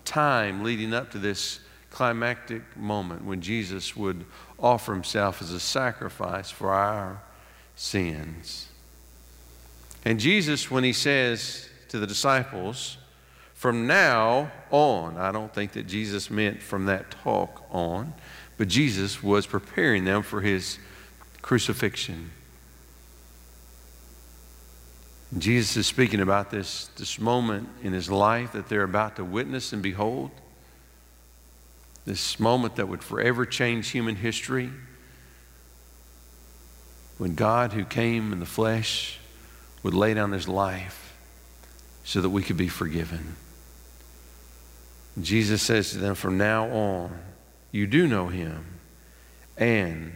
time 0.05 0.65
leading 0.65 0.95
up 0.95 1.11
to 1.13 1.19
this 1.19 1.61
climactic 1.91 2.77
moment 2.77 3.25
when 3.25 3.41
Jesus 3.41 3.97
would 3.97 4.25
offer 4.59 4.93
himself 4.93 5.43
as 5.43 5.51
a 5.51 5.61
sacrifice 5.61 6.51
for 6.51 6.73
our 6.73 7.23
sins. 7.75 8.69
And 10.05 10.19
Jesus, 10.19 10.71
when 10.71 10.85
he 10.85 10.93
says 10.93 11.69
to 11.89 11.99
the 11.99 12.07
disciples, 12.07 12.97
from 13.61 13.87
now 13.87 14.51
on, 14.71 15.19
I 15.19 15.33
don't 15.33 15.53
think 15.53 15.73
that 15.73 15.87
Jesus 15.87 16.31
meant 16.31 16.63
from 16.63 16.87
that 16.87 17.11
talk 17.11 17.63
on, 17.71 18.15
but 18.57 18.69
Jesus 18.69 19.23
was 19.23 19.47
preparing 19.47 20.07
them 20.07 20.23
for 20.23 20.41
his 20.41 20.79
crucifixion. 21.43 22.31
Jesus 25.37 25.77
is 25.77 25.87
speaking 25.87 26.21
about 26.21 26.51
this, 26.51 26.87
this 26.97 27.21
moment 27.21 27.69
in 27.83 27.93
his 27.93 28.11
life 28.11 28.53
that 28.53 28.71
they're 28.71 28.83
about 28.83 29.17
to 29.17 29.27
witness 29.27 29.75
and 29.75 29.83
behold. 29.83 30.31
This 32.07 32.41
moment 32.41 32.77
that 32.77 32.89
would 32.89 33.03
forever 33.03 33.45
change 33.45 33.91
human 33.91 34.17
history. 34.17 34.71
When 37.19 37.35
God, 37.35 37.75
who 37.75 37.85
came 37.85 38.33
in 38.33 38.41
the 38.41 38.47
flesh, 38.47 39.19
would 39.83 39.93
lay 39.93 40.15
down 40.15 40.33
his 40.33 40.49
life 40.49 41.15
so 42.05 42.23
that 42.23 42.31
we 42.31 42.43
could 42.43 42.57
be 42.57 42.69
forgiven. 42.69 43.37
Jesus 45.25 45.63
says 45.63 45.91
to 45.91 45.99
them, 45.99 46.15
From 46.15 46.39
now 46.39 46.69
on, 46.71 47.19
you 47.73 47.87
do 47.87 48.07
know 48.07 48.29
him 48.29 48.65
and 49.57 50.13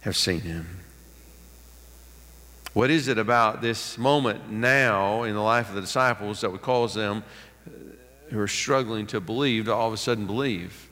have 0.00 0.16
seen 0.16 0.40
him. 0.40 0.80
What 2.72 2.90
is 2.90 3.08
it 3.08 3.18
about 3.18 3.60
this 3.60 3.98
moment 3.98 4.50
now 4.50 5.24
in 5.24 5.34
the 5.34 5.40
life 5.40 5.68
of 5.68 5.74
the 5.74 5.80
disciples 5.80 6.40
that 6.40 6.52
would 6.52 6.62
cause 6.62 6.94
them 6.94 7.24
uh, 7.66 7.70
who 8.30 8.38
are 8.38 8.48
struggling 8.48 9.06
to 9.08 9.20
believe 9.20 9.64
to 9.64 9.74
all 9.74 9.88
of 9.88 9.94
a 9.94 9.96
sudden 9.96 10.26
believe? 10.26 10.88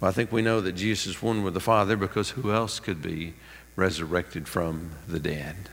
Well, 0.00 0.10
I 0.10 0.12
think 0.12 0.30
we 0.30 0.42
know 0.42 0.60
that 0.60 0.72
Jesus 0.72 1.06
is 1.06 1.22
one 1.22 1.42
with 1.42 1.54
the 1.54 1.60
Father 1.60 1.96
because 1.96 2.30
who 2.30 2.52
else 2.52 2.80
could 2.80 3.00
be 3.00 3.34
resurrected 3.76 4.46
from 4.46 4.90
the 5.08 5.20
dead? 5.20 5.70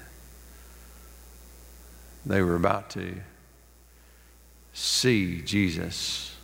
They 2.26 2.42
were 2.42 2.56
about 2.56 2.90
to 2.92 3.16
see 4.74 5.42
Jesus 5.42 6.36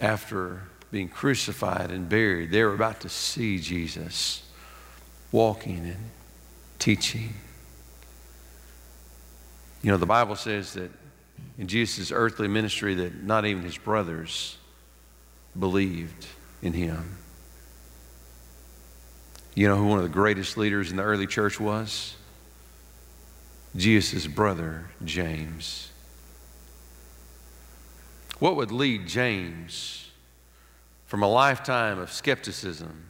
after 0.00 0.62
being 0.90 1.08
crucified 1.08 1.90
and 1.90 2.08
buried. 2.08 2.50
They 2.50 2.62
were 2.62 2.74
about 2.74 3.00
to 3.00 3.08
see 3.08 3.58
Jesus 3.58 4.42
walking 5.32 5.80
and 5.80 6.10
teaching. 6.78 7.34
You 9.82 9.90
know, 9.90 9.98
the 9.98 10.06
Bible 10.06 10.36
says 10.36 10.74
that 10.74 10.90
in 11.58 11.66
Jesus' 11.68 12.10
earthly 12.10 12.48
ministry 12.48 12.94
that 12.94 13.22
not 13.22 13.44
even 13.44 13.62
his 13.62 13.78
brothers 13.78 14.56
believed 15.58 16.26
in 16.62 16.72
him. 16.72 17.16
You 19.54 19.68
know 19.68 19.76
who 19.76 19.86
one 19.86 19.98
of 19.98 20.04
the 20.04 20.10
greatest 20.10 20.56
leaders 20.56 20.90
in 20.90 20.96
the 20.96 21.02
early 21.02 21.26
church 21.26 21.58
was? 21.58 22.14
Jesus' 23.76 24.26
brother, 24.26 24.86
James. 25.04 25.90
What 28.38 28.56
would 28.56 28.70
lead 28.70 29.08
James 29.08 30.10
from 31.06 31.22
a 31.22 31.28
lifetime 31.28 31.98
of 31.98 32.12
skepticism 32.12 33.04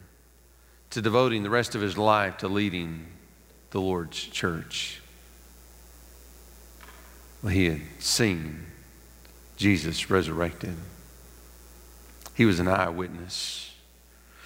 to 0.89 1.01
devoting 1.01 1.43
the 1.43 1.49
rest 1.49 1.75
of 1.75 1.81
his 1.81 1.97
life 1.97 2.37
to 2.37 2.47
leading 2.47 3.05
the 3.71 3.81
Lord's 3.81 4.23
church? 4.23 5.01
Well, 7.43 7.53
he 7.53 7.65
had 7.65 7.81
seen 7.99 8.65
Jesus 9.55 10.09
resurrected. 10.09 10.75
He 12.33 12.45
was 12.45 12.59
an 12.59 12.67
eyewitness. 12.67 13.75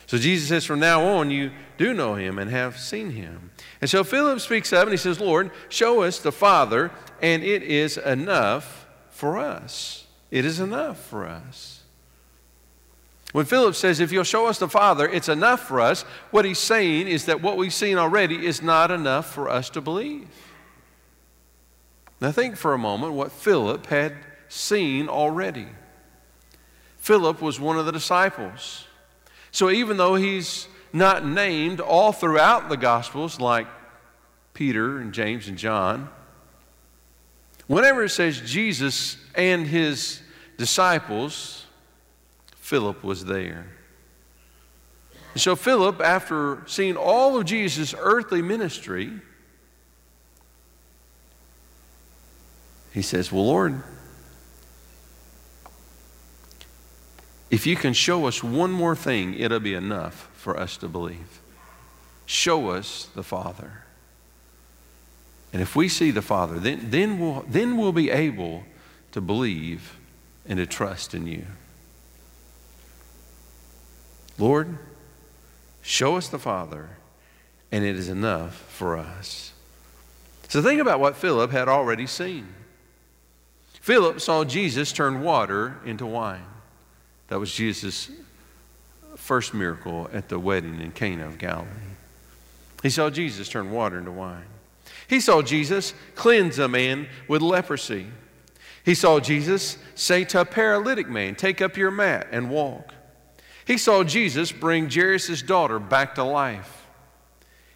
So 0.07 0.17
Jesus 0.17 0.49
says, 0.49 0.65
From 0.65 0.79
now 0.79 1.03
on, 1.05 1.31
you 1.31 1.51
do 1.77 1.93
know 1.93 2.15
him 2.15 2.37
and 2.37 2.51
have 2.51 2.77
seen 2.77 3.11
him. 3.11 3.51
And 3.79 3.89
so 3.89 4.03
Philip 4.03 4.41
speaks 4.41 4.73
up 4.73 4.83
and 4.83 4.91
he 4.91 4.97
says, 4.97 5.19
Lord, 5.19 5.51
show 5.69 6.01
us 6.01 6.19
the 6.19 6.31
Father, 6.31 6.91
and 7.21 7.43
it 7.43 7.63
is 7.63 7.97
enough 7.97 8.85
for 9.09 9.37
us. 9.37 10.02
It 10.33 10.45
is 10.45 10.59
enough 10.59 10.97
for 10.97 11.27
us. 11.27 11.83
When 13.33 13.45
Philip 13.45 13.75
says, 13.75 13.99
If 13.99 14.11
you'll 14.11 14.23
show 14.23 14.47
us 14.47 14.57
the 14.57 14.67
Father, 14.67 15.07
it's 15.07 15.29
enough 15.29 15.67
for 15.67 15.79
us, 15.79 16.01
what 16.31 16.43
he's 16.43 16.57
saying 16.57 17.07
is 17.07 17.25
that 17.25 17.43
what 17.43 17.55
we've 17.55 17.71
seen 17.71 17.99
already 17.99 18.43
is 18.43 18.59
not 18.59 18.89
enough 18.89 19.31
for 19.31 19.47
us 19.47 19.69
to 19.69 19.79
believe. 19.79 20.27
Now, 22.19 22.31
think 22.31 22.55
for 22.55 22.73
a 22.73 22.79
moment 22.79 23.13
what 23.13 23.31
Philip 23.31 23.85
had 23.85 24.15
seen 24.49 25.07
already. 25.07 25.67
Philip 26.97 27.39
was 27.39 27.59
one 27.59 27.77
of 27.77 27.85
the 27.85 27.91
disciples. 27.91 28.87
So, 29.51 29.69
even 29.69 29.97
though 29.97 30.15
he's 30.15 30.67
not 30.91 31.23
named 31.23 31.79
all 31.79 32.11
throughout 32.11 32.69
the 32.69 32.77
Gospels 32.77 33.39
like 33.39 33.67
Peter 34.55 34.97
and 34.97 35.13
James 35.13 35.47
and 35.47 35.59
John, 35.59 36.09
whenever 37.67 38.03
it 38.03 38.09
says 38.09 38.41
Jesus 38.41 39.17
and 39.35 39.67
his 39.67 40.22
disciples, 40.57 41.65
Philip 42.55 43.03
was 43.03 43.25
there. 43.25 43.67
And 45.33 45.41
so, 45.41 45.55
Philip, 45.55 45.99
after 45.99 46.63
seeing 46.67 46.95
all 46.95 47.37
of 47.37 47.45
Jesus' 47.45 47.95
earthly 47.97 48.41
ministry, 48.41 49.11
he 52.93 53.01
says, 53.01 53.31
Well, 53.31 53.47
Lord, 53.47 53.81
if 57.49 57.65
you 57.65 57.75
can 57.75 57.93
show 57.93 58.27
us 58.27 58.43
one 58.43 58.71
more 58.71 58.95
thing, 58.95 59.33
it'll 59.33 59.59
be 59.59 59.73
enough 59.73 60.29
for 60.33 60.59
us 60.59 60.77
to 60.77 60.87
believe. 60.87 61.41
Show 62.25 62.69
us 62.69 63.09
the 63.15 63.23
Father. 63.23 63.83
And 65.51 65.61
if 65.61 65.75
we 65.75 65.87
see 65.87 66.11
the 66.11 66.21
Father, 66.21 66.59
then, 66.59 66.89
then, 66.89 67.19
we'll, 67.19 67.45
then 67.47 67.77
we'll 67.77 67.91
be 67.91 68.09
able 68.09 68.63
to 69.11 69.21
believe 69.21 69.99
and 70.47 70.57
to 70.57 70.65
trust 70.65 71.13
in 71.13 71.27
you. 71.27 71.45
Lord, 74.37 74.77
show 75.81 76.15
us 76.17 76.27
the 76.27 76.39
Father, 76.39 76.89
and 77.71 77.83
it 77.83 77.95
is 77.95 78.09
enough 78.09 78.55
for 78.55 78.97
us. 78.97 79.53
So 80.49 80.61
think 80.61 80.81
about 80.81 80.99
what 80.99 81.15
Philip 81.15 81.51
had 81.51 81.67
already 81.67 82.07
seen. 82.07 82.47
Philip 83.81 84.21
saw 84.21 84.43
Jesus 84.43 84.91
turn 84.91 85.21
water 85.21 85.77
into 85.85 86.05
wine. 86.05 86.45
That 87.27 87.39
was 87.39 87.53
Jesus' 87.53 88.09
first 89.15 89.53
miracle 89.53 90.09
at 90.13 90.29
the 90.29 90.39
wedding 90.39 90.79
in 90.79 90.91
Cana 90.91 91.25
of 91.25 91.37
Galilee. 91.37 91.67
He 92.81 92.89
saw 92.89 93.09
Jesus 93.09 93.49
turn 93.49 93.71
water 93.71 93.97
into 93.97 94.11
wine. 94.11 94.45
He 95.07 95.19
saw 95.19 95.41
Jesus 95.41 95.93
cleanse 96.15 96.59
a 96.59 96.67
man 96.67 97.07
with 97.27 97.41
leprosy. 97.41 98.07
He 98.83 98.95
saw 98.95 99.19
Jesus 99.19 99.77
say 99.95 100.25
to 100.25 100.41
a 100.41 100.45
paralytic 100.45 101.07
man, 101.07 101.35
Take 101.35 101.61
up 101.61 101.77
your 101.77 101.91
mat 101.91 102.27
and 102.31 102.49
walk. 102.49 102.93
He 103.65 103.77
saw 103.77 104.03
Jesus 104.03 104.51
bring 104.51 104.89
Jairus' 104.89 105.41
daughter 105.41 105.79
back 105.79 106.15
to 106.15 106.23
life. 106.23 106.85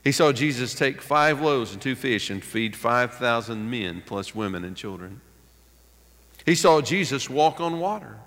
He 0.04 0.12
saw 0.12 0.32
Jesus 0.32 0.74
take 0.74 1.02
five 1.02 1.42
loaves 1.42 1.74
and 1.74 1.82
two 1.82 1.96
fish 1.96 2.30
and 2.30 2.44
feed 2.44 2.76
5,000 2.76 3.70
men 3.70 4.04
plus 4.06 4.36
women 4.36 4.64
and 4.64 4.76
children. 4.76 5.22
He 6.46 6.56
saw 6.56 6.82
Jesus 6.82 7.30
walk 7.30 7.60
on 7.60 7.80
water. 7.80 8.18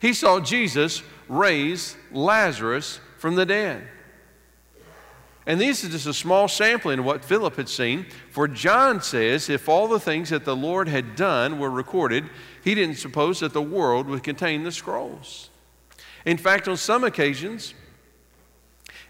He 0.00 0.12
saw 0.12 0.40
Jesus 0.40 1.02
raise 1.28 1.96
Lazarus 2.12 3.00
from 3.18 3.34
the 3.34 3.44
dead. 3.44 3.86
And 5.46 5.60
this 5.60 5.82
is 5.82 5.90
just 5.90 6.06
a 6.06 6.14
small 6.14 6.48
sampling 6.48 6.98
of 6.98 7.04
what 7.04 7.24
Philip 7.24 7.56
had 7.56 7.68
seen. 7.68 8.06
For 8.30 8.46
John 8.46 9.00
says 9.00 9.48
if 9.48 9.68
all 9.68 9.88
the 9.88 10.00
things 10.00 10.30
that 10.30 10.44
the 10.44 10.56
Lord 10.56 10.88
had 10.88 11.16
done 11.16 11.58
were 11.58 11.70
recorded, 11.70 12.28
he 12.62 12.74
didn't 12.74 12.96
suppose 12.96 13.40
that 13.40 13.52
the 13.52 13.62
world 13.62 14.06
would 14.06 14.22
contain 14.22 14.64
the 14.64 14.72
scrolls. 14.72 15.48
In 16.26 16.36
fact, 16.36 16.68
on 16.68 16.76
some 16.76 17.04
occasions, 17.04 17.74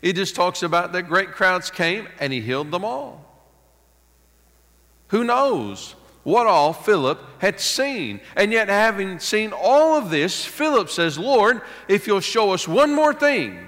it 0.03 0.15
just 0.15 0.35
talks 0.35 0.63
about 0.63 0.93
that 0.93 1.03
great 1.03 1.33
crowds 1.33 1.71
came 1.71 2.09
and 2.21 2.33
he 2.33 2.41
healed 2.41 2.71
them 2.71 2.85
all. 2.85 3.27
Who 5.09 5.25
knows 5.25 5.97
what 6.23 6.47
all 6.47 6.73
Philip 6.73 7.21
had 7.39 7.59
seen? 7.59 8.21
And 8.37 8.53
yet, 8.53 8.69
having 8.69 9.19
seen 9.19 9.53
all 9.53 9.99
of 9.99 10.11
this, 10.11 10.45
Philip 10.45 10.89
says, 10.89 11.19
Lord, 11.19 11.63
if 11.89 12.07
you'll 12.07 12.21
show 12.21 12.53
us 12.53 12.69
one 12.69 12.95
more 12.95 13.13
thing, 13.13 13.59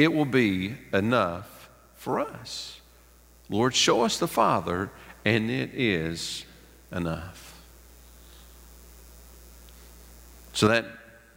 it 0.00 0.14
will 0.14 0.24
be 0.24 0.74
enough 0.94 1.68
for 1.94 2.18
us. 2.18 2.80
Lord, 3.50 3.74
show 3.74 4.00
us 4.00 4.18
the 4.18 4.26
Father, 4.26 4.90
and 5.26 5.50
it 5.50 5.72
is 5.74 6.46
enough. 6.90 7.60
So 10.54 10.68
that 10.68 10.86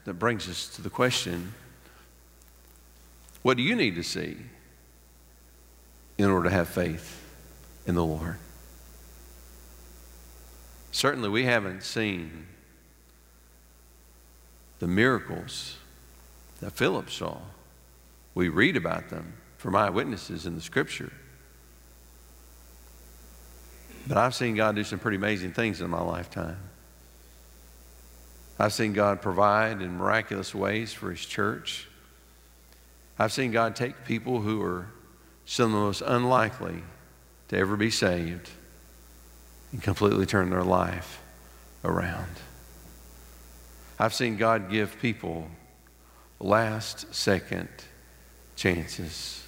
that 0.05 0.13
brings 0.13 0.47
us 0.47 0.69
to 0.75 0.81
the 0.81 0.89
question 0.89 1.53
what 3.41 3.57
do 3.57 3.63
you 3.63 3.75
need 3.75 3.95
to 3.95 4.03
see 4.03 4.37
in 6.17 6.29
order 6.29 6.49
to 6.49 6.55
have 6.55 6.69
faith 6.69 7.21
in 7.85 7.95
the 7.95 8.05
Lord? 8.05 8.37
Certainly, 10.93 11.27
we 11.27 11.43
haven't 11.43 11.83
seen 11.83 12.47
the 14.79 14.87
miracles 14.87 15.75
that 16.61 16.71
Philip 16.71 17.09
saw. 17.09 17.39
We 18.35 18.49
read 18.49 18.75
about 18.77 19.09
them 19.09 19.33
from 19.57 19.75
eyewitnesses 19.75 20.45
in 20.45 20.55
the 20.55 20.61
scripture. 20.61 21.11
But 24.07 24.17
I've 24.17 24.35
seen 24.35 24.55
God 24.55 24.75
do 24.75 24.83
some 24.83 24.99
pretty 24.99 25.17
amazing 25.17 25.53
things 25.53 25.79
in 25.81 25.89
my 25.89 26.01
lifetime. 26.01 26.57
I've 28.59 28.73
seen 28.73 28.93
God 28.93 29.21
provide 29.21 29.81
in 29.81 29.97
miraculous 29.97 30.53
ways 30.53 30.93
for 30.93 31.11
His 31.11 31.25
church. 31.25 31.87
I've 33.17 33.31
seen 33.31 33.51
God 33.51 33.75
take 33.75 34.05
people 34.05 34.41
who 34.41 34.61
are 34.61 34.87
some 35.45 35.65
of 35.67 35.71
the 35.71 35.77
most 35.77 36.01
unlikely 36.01 36.83
to 37.49 37.57
ever 37.57 37.75
be 37.75 37.89
saved 37.89 38.49
and 39.71 39.81
completely 39.81 40.25
turn 40.25 40.49
their 40.49 40.63
life 40.63 41.21
around. 41.83 42.31
I've 43.99 44.13
seen 44.13 44.37
God 44.37 44.69
give 44.69 44.99
people 44.99 45.49
last 46.39 47.13
second 47.13 47.69
chances. 48.55 49.45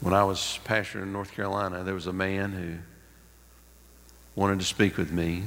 When 0.00 0.14
I 0.14 0.24
was 0.24 0.60
pastor 0.64 1.02
in 1.02 1.12
North 1.12 1.32
Carolina, 1.32 1.82
there 1.82 1.94
was 1.94 2.06
a 2.06 2.12
man 2.12 2.52
who 2.52 4.40
wanted 4.40 4.60
to 4.60 4.64
speak 4.64 4.96
with 4.96 5.10
me. 5.10 5.44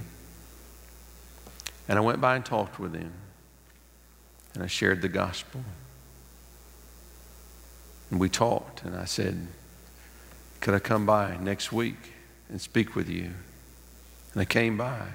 And 1.88 1.98
I 1.98 2.02
went 2.02 2.20
by 2.20 2.36
and 2.36 2.46
talked 2.46 2.80
with 2.80 2.94
him. 2.94 3.14
And 4.54 4.64
I 4.64 4.68
shared 4.68 5.02
the 5.02 5.10
gospel. 5.10 5.62
And 8.10 8.20
we 8.20 8.28
talked. 8.28 8.84
And 8.84 8.96
I 8.96 9.06
said, 9.06 9.48
Could 10.60 10.74
I 10.74 10.80
come 10.80 11.06
by 11.06 11.38
next 11.38 11.72
week 11.72 12.14
and 12.50 12.60
speak 12.60 12.96
with 12.96 13.10
you? 13.10 13.32
And 14.34 14.42
I 14.42 14.46
came 14.46 14.78
by. 14.78 15.08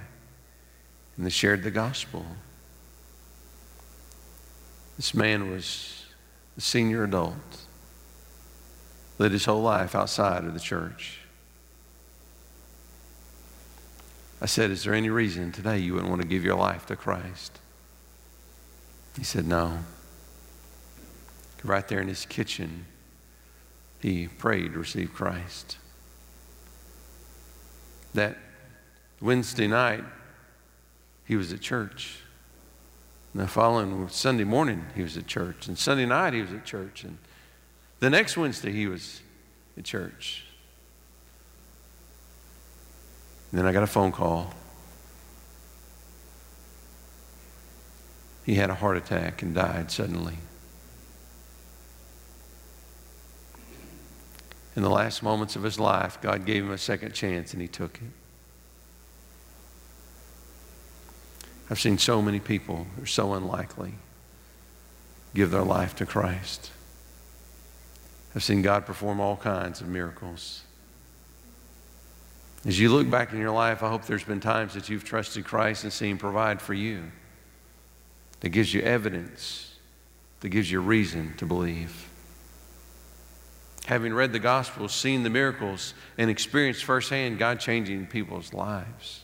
And 1.16 1.26
they 1.26 1.30
shared 1.30 1.62
the 1.62 1.70
gospel. 1.70 2.24
This 4.96 5.14
man 5.14 5.50
was 5.50 5.95
senior 6.58 7.04
adult, 7.04 7.34
lived 9.18 9.32
his 9.32 9.44
whole 9.44 9.62
life 9.62 9.94
outside 9.94 10.44
of 10.44 10.54
the 10.54 10.60
church. 10.60 11.20
I 14.40 14.46
said, 14.46 14.70
Is 14.70 14.84
there 14.84 14.94
any 14.94 15.10
reason 15.10 15.52
today 15.52 15.78
you 15.78 15.94
wouldn't 15.94 16.10
want 16.10 16.22
to 16.22 16.28
give 16.28 16.44
your 16.44 16.56
life 16.56 16.86
to 16.86 16.96
Christ? 16.96 17.58
He 19.16 19.24
said, 19.24 19.46
No. 19.46 19.78
Right 21.64 21.86
there 21.88 22.00
in 22.00 22.08
his 22.08 22.26
kitchen, 22.26 22.86
he 24.00 24.28
prayed 24.28 24.74
to 24.74 24.78
receive 24.78 25.12
Christ. 25.12 25.78
That 28.14 28.36
Wednesday 29.20 29.66
night, 29.66 30.04
he 31.24 31.34
was 31.34 31.52
at 31.52 31.60
church. 31.60 32.20
And 33.36 33.44
the 33.44 33.48
following 33.48 34.08
Sunday 34.08 34.44
morning, 34.44 34.86
he 34.94 35.02
was 35.02 35.18
at 35.18 35.26
church. 35.26 35.68
And 35.68 35.76
Sunday 35.76 36.06
night, 36.06 36.32
he 36.32 36.40
was 36.40 36.54
at 36.54 36.64
church. 36.64 37.04
And 37.04 37.18
the 38.00 38.08
next 38.08 38.38
Wednesday, 38.38 38.72
he 38.72 38.86
was 38.86 39.20
at 39.76 39.84
church. 39.84 40.46
And 43.50 43.60
then 43.60 43.66
I 43.66 43.72
got 43.72 43.82
a 43.82 43.86
phone 43.86 44.10
call. 44.10 44.54
He 48.46 48.54
had 48.54 48.70
a 48.70 48.74
heart 48.74 48.96
attack 48.96 49.42
and 49.42 49.54
died 49.54 49.90
suddenly. 49.90 50.38
In 54.74 54.82
the 54.82 54.88
last 54.88 55.22
moments 55.22 55.56
of 55.56 55.62
his 55.62 55.78
life, 55.78 56.18
God 56.22 56.46
gave 56.46 56.64
him 56.64 56.70
a 56.70 56.78
second 56.78 57.12
chance 57.12 57.52
and 57.52 57.60
he 57.60 57.68
took 57.68 57.96
it. 57.96 58.25
I've 61.70 61.80
seen 61.80 61.98
so 61.98 62.22
many 62.22 62.38
people 62.38 62.86
who 62.96 63.02
are 63.02 63.06
so 63.06 63.34
unlikely 63.34 63.94
give 65.34 65.50
their 65.50 65.64
life 65.64 65.96
to 65.96 66.06
Christ. 66.06 66.70
I've 68.34 68.44
seen 68.44 68.62
God 68.62 68.86
perform 68.86 69.20
all 69.20 69.36
kinds 69.36 69.80
of 69.80 69.88
miracles. 69.88 70.62
As 72.64 72.78
you 72.80 72.90
look 72.90 73.08
back 73.08 73.32
in 73.32 73.38
your 73.38 73.50
life, 73.50 73.82
I 73.82 73.88
hope 73.88 74.04
there's 74.04 74.24
been 74.24 74.40
times 74.40 74.74
that 74.74 74.88
you've 74.88 75.04
trusted 75.04 75.44
Christ 75.44 75.84
and 75.84 75.92
seen 75.92 76.12
Him 76.12 76.18
provide 76.18 76.60
for 76.60 76.74
you. 76.74 77.04
That 78.40 78.50
gives 78.50 78.74
you 78.74 78.82
evidence, 78.82 79.74
that 80.40 80.48
gives 80.48 80.70
you 80.70 80.80
reason 80.80 81.34
to 81.38 81.46
believe. 81.46 82.08
Having 83.86 84.14
read 84.14 84.32
the 84.32 84.40
Gospels, 84.40 84.92
seen 84.92 85.22
the 85.22 85.30
miracles, 85.30 85.94
and 86.18 86.28
experienced 86.28 86.84
firsthand 86.84 87.38
God 87.38 87.60
changing 87.60 88.06
people's 88.06 88.52
lives. 88.52 89.22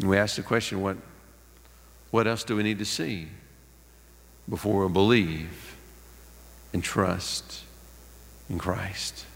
And 0.00 0.08
we 0.08 0.16
ask 0.16 0.36
the 0.36 0.42
question 0.42 0.80
what, 0.80 0.96
what 2.10 2.26
else 2.26 2.44
do 2.44 2.56
we 2.56 2.62
need 2.62 2.78
to 2.78 2.84
see 2.84 3.28
before 4.48 4.86
we 4.86 4.92
believe 4.92 5.76
and 6.72 6.82
trust 6.82 7.64
in 8.48 8.58
Christ? 8.58 9.26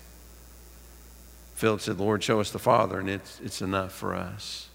Philip 1.54 1.80
said, 1.80 1.98
Lord, 1.98 2.24
show 2.24 2.40
us 2.40 2.50
the 2.50 2.58
Father, 2.58 2.98
and 2.98 3.08
it's, 3.08 3.40
it's 3.40 3.62
enough 3.62 3.92
for 3.92 4.14
us. 4.14 4.68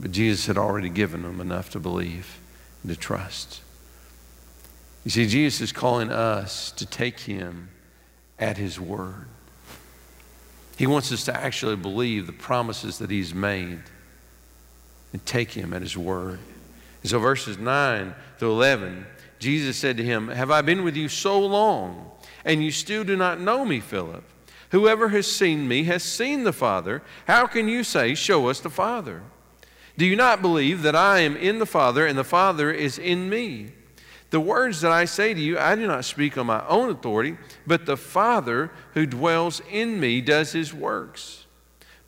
But 0.00 0.12
Jesus 0.12 0.46
had 0.46 0.56
already 0.56 0.88
given 0.88 1.22
them 1.22 1.40
enough 1.40 1.70
to 1.70 1.78
believe 1.78 2.40
and 2.82 2.90
to 2.90 2.98
trust. 2.98 3.60
You 5.04 5.10
see, 5.10 5.26
Jesus 5.26 5.60
is 5.60 5.72
calling 5.72 6.10
us 6.10 6.72
to 6.72 6.86
take 6.86 7.20
him 7.20 7.68
at 8.38 8.56
his 8.56 8.80
word. 8.80 9.28
He 10.80 10.86
wants 10.86 11.12
us 11.12 11.24
to 11.26 11.36
actually 11.36 11.76
believe 11.76 12.26
the 12.26 12.32
promises 12.32 12.96
that 13.00 13.10
He's 13.10 13.34
made 13.34 13.80
and 15.12 15.26
take 15.26 15.50
Him 15.50 15.74
at 15.74 15.82
His 15.82 15.94
word. 15.94 16.38
And 17.02 17.10
so, 17.10 17.18
verses 17.18 17.58
9 17.58 18.14
through 18.38 18.52
11, 18.52 19.04
Jesus 19.38 19.76
said 19.76 19.98
to 19.98 20.02
him, 20.02 20.28
Have 20.28 20.50
I 20.50 20.62
been 20.62 20.82
with 20.82 20.96
you 20.96 21.10
so 21.10 21.38
long, 21.38 22.10
and 22.46 22.64
you 22.64 22.70
still 22.70 23.04
do 23.04 23.14
not 23.14 23.38
know 23.38 23.62
me, 23.62 23.78
Philip? 23.78 24.24
Whoever 24.70 25.10
has 25.10 25.30
seen 25.30 25.68
me 25.68 25.84
has 25.84 26.02
seen 26.02 26.44
the 26.44 26.52
Father. 26.52 27.02
How 27.26 27.46
can 27.46 27.68
you 27.68 27.84
say, 27.84 28.14
Show 28.14 28.48
us 28.48 28.60
the 28.60 28.70
Father? 28.70 29.20
Do 29.98 30.06
you 30.06 30.16
not 30.16 30.40
believe 30.40 30.80
that 30.80 30.96
I 30.96 31.18
am 31.18 31.36
in 31.36 31.58
the 31.58 31.66
Father 31.66 32.06
and 32.06 32.16
the 32.16 32.24
Father 32.24 32.70
is 32.70 32.98
in 32.98 33.28
me? 33.28 33.72
The 34.30 34.40
words 34.40 34.80
that 34.80 34.92
I 34.92 35.04
say 35.04 35.34
to 35.34 35.40
you, 35.40 35.58
I 35.58 35.74
do 35.74 35.86
not 35.86 36.04
speak 36.04 36.38
on 36.38 36.46
my 36.46 36.64
own 36.66 36.88
authority, 36.88 37.36
but 37.66 37.84
the 37.84 37.96
Father 37.96 38.70
who 38.94 39.04
dwells 39.04 39.60
in 39.70 39.98
me 39.98 40.20
does 40.20 40.52
his 40.52 40.72
works. 40.72 41.46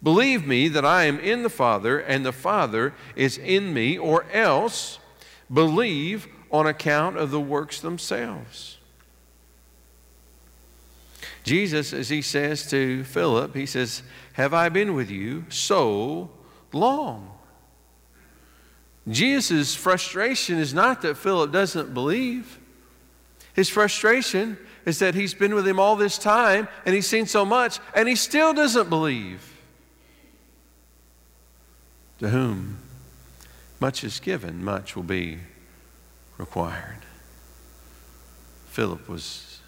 Believe 0.03 0.47
me 0.47 0.69
that 0.69 0.85
I 0.85 1.05
am 1.05 1.19
in 1.19 1.43
the 1.43 1.51
Father 1.51 1.99
and 1.99 2.25
the 2.25 2.33
Father 2.33 2.95
is 3.17 3.39
in 3.39 3.75
me, 3.75 3.99
or 3.99 4.25
else 4.33 4.99
believe 5.53 6.29
on 6.51 6.67
account 6.67 7.17
of 7.17 7.31
the 7.31 7.41
works 7.41 7.81
themselves. 7.81 8.79
Jesus, 11.45 11.93
as 11.93 12.09
he 12.09 12.23
says 12.23 12.69
to 12.71 13.03
Philip, 13.05 13.55
he 13.57 13.67
says, 13.67 14.03
Have 14.35 14.55
I 14.55 14.69
been 14.69 14.95
with 14.95 15.11
you 15.11 15.45
so 15.49 16.31
long? 16.73 17.32
Jesus' 19.09 19.75
frustration 19.75 20.59
is 20.59 20.73
not 20.73 21.03
that 21.03 21.17
Philip 21.17 21.51
doesn't 21.51 21.93
believe. 21.93 22.59
His 23.55 23.69
frustration 23.69 24.57
is 24.87 24.99
that 25.01 25.15
he's 25.15 25.35
been 25.35 25.55
with 25.55 25.67
him 25.67 25.81
all 25.81 25.97
this 25.97 26.19
time 26.19 26.69
and 26.87 26.95
he's 26.95 27.07
seen 27.07 27.27
so 27.27 27.45
much 27.45 27.81
and 27.95 28.09
he 28.09 28.17
still 28.17 28.55
doesn't 28.55 28.89
believe. 28.89 29.49
To 32.21 32.29
whom 32.29 32.79
much 33.81 34.05
is 34.05 34.21
given, 34.21 34.65
much 34.65 34.95
will 34.95 35.03
be 35.03 35.39
required. 36.39 37.01
Philip 38.69 39.09
was 39.09 39.61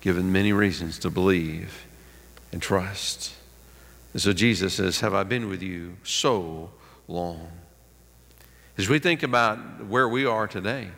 given 0.00 0.32
many 0.32 0.52
reasons 0.52 0.98
to 0.98 1.10
believe 1.10 1.86
and 2.52 2.60
trust. 2.60 3.32
And 4.12 4.20
so 4.20 4.32
Jesus 4.32 4.74
says, 4.74 5.00
Have 5.00 5.14
I 5.14 5.22
been 5.22 5.48
with 5.48 5.62
you 5.62 5.96
so 6.02 6.70
long? 7.08 7.50
As 8.76 8.88
we 8.88 8.98
think 8.98 9.22
about 9.22 9.86
where 9.86 10.08
we 10.08 10.26
are 10.26 10.48
today, 10.48 10.88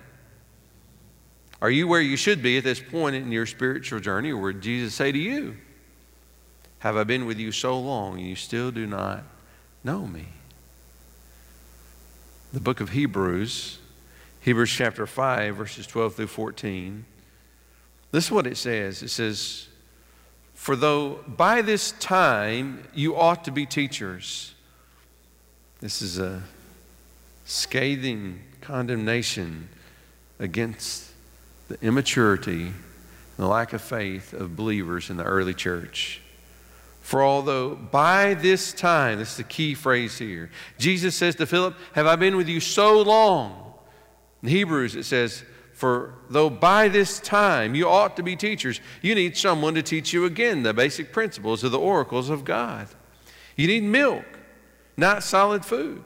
are 1.60 1.70
you 1.70 1.86
where 1.86 2.00
you 2.00 2.16
should 2.16 2.42
be 2.42 2.58
at 2.58 2.64
this 2.64 2.80
point 2.80 3.16
in 3.16 3.30
your 3.32 3.46
spiritual 3.46 4.00
journey, 4.00 4.32
or 4.32 4.38
would 4.38 4.60
Jesus 4.60 4.94
say 4.94 5.12
to 5.12 5.18
you, 5.18 5.56
Have 6.80 6.96
I 6.96 7.04
been 7.04 7.26
with 7.26 7.38
you 7.38 7.52
so 7.52 7.78
long 7.78 8.18
and 8.18 8.26
you 8.26 8.36
still 8.36 8.70
do 8.70 8.86
not 8.86 9.24
know 9.84 10.06
me? 10.06 10.26
The 12.52 12.60
book 12.60 12.80
of 12.80 12.90
Hebrews, 12.90 13.78
Hebrews 14.40 14.70
chapter 14.70 15.06
5, 15.06 15.56
verses 15.56 15.86
12 15.86 16.14
through 16.14 16.26
14. 16.28 17.04
This 18.12 18.26
is 18.26 18.30
what 18.30 18.46
it 18.46 18.56
says 18.56 19.02
it 19.02 19.08
says, 19.08 19.68
For 20.54 20.76
though 20.76 21.20
by 21.26 21.60
this 21.60 21.92
time 21.92 22.88
you 22.94 23.16
ought 23.16 23.44
to 23.44 23.50
be 23.50 23.66
teachers. 23.66 24.54
This 25.80 26.00
is 26.00 26.18
a 26.18 26.42
scathing 27.46 28.40
condemnation 28.61 29.68
against 30.38 31.12
the 31.68 31.78
immaturity 31.80 32.66
and 32.66 32.74
the 33.38 33.46
lack 33.46 33.72
of 33.72 33.80
faith 33.80 34.32
of 34.32 34.56
believers 34.56 35.09
in 35.09 35.16
the 35.16 35.24
early 35.24 35.54
church. 35.54 36.20
For 37.00 37.22
although 37.22 37.76
by 37.76 38.35
this 38.35 38.72
time, 38.72 39.18
this 39.18 39.30
is 39.30 39.37
the 39.37 39.44
key 39.44 39.74
phrase 39.74 40.18
here, 40.18 40.50
Jesus 40.76 41.14
says 41.14 41.37
to 41.37 41.46
Philip, 41.46 41.76
Have 41.94 42.06
I 42.06 42.16
been 42.16 42.37
with 42.37 42.48
you 42.48 42.59
so 42.59 43.00
long? 43.00 43.74
In 44.42 44.48
Hebrews, 44.48 44.96
it 44.96 45.04
says, 45.04 45.44
For 45.72 46.14
though 46.28 46.50
by 46.50 46.88
this 46.88 47.20
time 47.20 47.76
you 47.76 47.88
ought 47.88 48.16
to 48.16 48.24
be 48.24 48.35
teachers, 48.35 48.80
you 49.02 49.14
need 49.14 49.37
someone 49.37 49.76
to 49.76 49.82
teach 49.82 50.12
you 50.12 50.24
again 50.24 50.64
the 50.64 50.74
basic 50.74 51.12
principles 51.12 51.62
of 51.62 51.70
the 51.70 51.78
oracles 51.78 52.28
of 52.28 52.44
God. 52.44 52.88
You 53.54 53.68
need 53.68 53.85
milk, 53.85 54.24
not 54.96 55.22
solid 55.22 55.64
food. 55.64 56.02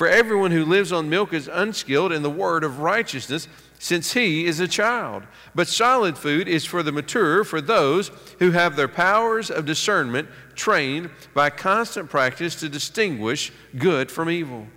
For 0.00 0.08
everyone 0.08 0.50
who 0.50 0.64
lives 0.64 0.92
on 0.92 1.10
milk 1.10 1.34
is 1.34 1.46
unskilled 1.46 2.10
in 2.10 2.22
the 2.22 2.30
word 2.30 2.64
of 2.64 2.78
righteousness, 2.78 3.46
since 3.78 4.14
he 4.14 4.46
is 4.46 4.58
a 4.58 4.66
child. 4.66 5.24
But 5.54 5.68
solid 5.68 6.16
food 6.16 6.48
is 6.48 6.64
for 6.64 6.82
the 6.82 6.90
mature, 6.90 7.44
for 7.44 7.60
those 7.60 8.10
who 8.38 8.52
have 8.52 8.76
their 8.76 8.88
powers 8.88 9.50
of 9.50 9.66
discernment 9.66 10.30
trained 10.54 11.10
by 11.34 11.50
constant 11.50 12.08
practice 12.08 12.54
to 12.60 12.70
distinguish 12.70 13.52
good 13.76 14.10
from 14.10 14.30
evil. 14.30 14.68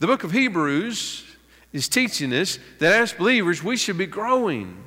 The 0.00 0.08
book 0.08 0.24
of 0.24 0.32
Hebrews 0.32 1.22
is 1.72 1.88
teaching 1.88 2.32
us 2.32 2.58
that 2.80 2.92
as 2.92 3.12
believers, 3.12 3.62
we 3.62 3.76
should 3.76 3.98
be 3.98 4.06
growing. 4.06 4.82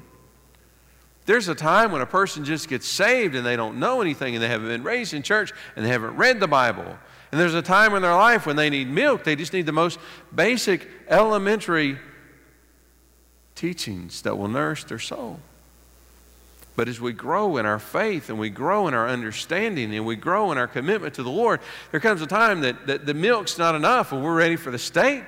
There's 1.25 1.47
a 1.47 1.55
time 1.55 1.93
when 1.93 2.01
a 2.01 2.05
person 2.05 2.43
just 2.43 2.67
gets 2.67 2.85
saved 2.85 3.33
and 3.33 3.45
they 3.45 3.55
don't 3.55 3.79
know 3.79 4.01
anything 4.01 4.35
and 4.35 4.43
they 4.43 4.49
haven't 4.49 4.67
been 4.67 4.83
raised 4.83 5.13
in 5.13 5.23
church 5.23 5.53
and 5.77 5.85
they 5.85 5.89
haven't 5.89 6.17
read 6.17 6.41
the 6.41 6.49
Bible. 6.49 6.97
And 7.31 7.39
there's 7.39 7.53
a 7.53 7.61
time 7.61 7.93
in 7.93 8.01
their 8.01 8.15
life 8.15 8.45
when 8.45 8.55
they 8.55 8.69
need 8.69 8.89
milk. 8.89 9.23
They 9.23 9.35
just 9.35 9.53
need 9.53 9.65
the 9.65 9.71
most 9.71 9.99
basic, 10.33 10.87
elementary 11.09 11.97
teachings 13.55 14.21
that 14.21 14.37
will 14.37 14.47
nourish 14.47 14.85
their 14.85 14.99
soul. 14.99 15.39
But 16.77 16.87
as 16.87 17.01
we 17.01 17.11
grow 17.11 17.57
in 17.57 17.65
our 17.65 17.79
faith 17.79 18.29
and 18.29 18.37
we 18.37 18.51
grow 18.51 18.87
in 18.87 18.93
our 18.93 19.09
understanding 19.09 19.93
and 19.95 20.05
we 20.05 20.15
grow 20.15 20.51
in 20.51 20.59
our 20.59 20.67
commitment 20.67 21.15
to 21.15 21.23
the 21.23 21.31
Lord, 21.31 21.59
there 21.91 21.99
comes 21.99 22.21
a 22.21 22.27
time 22.27 22.61
that, 22.61 22.85
that 22.85 23.05
the 23.05 23.15
milk's 23.15 23.57
not 23.57 23.73
enough 23.73 24.11
and 24.11 24.23
we're 24.23 24.35
ready 24.35 24.55
for 24.55 24.69
the 24.69 24.77
steak. 24.77 25.23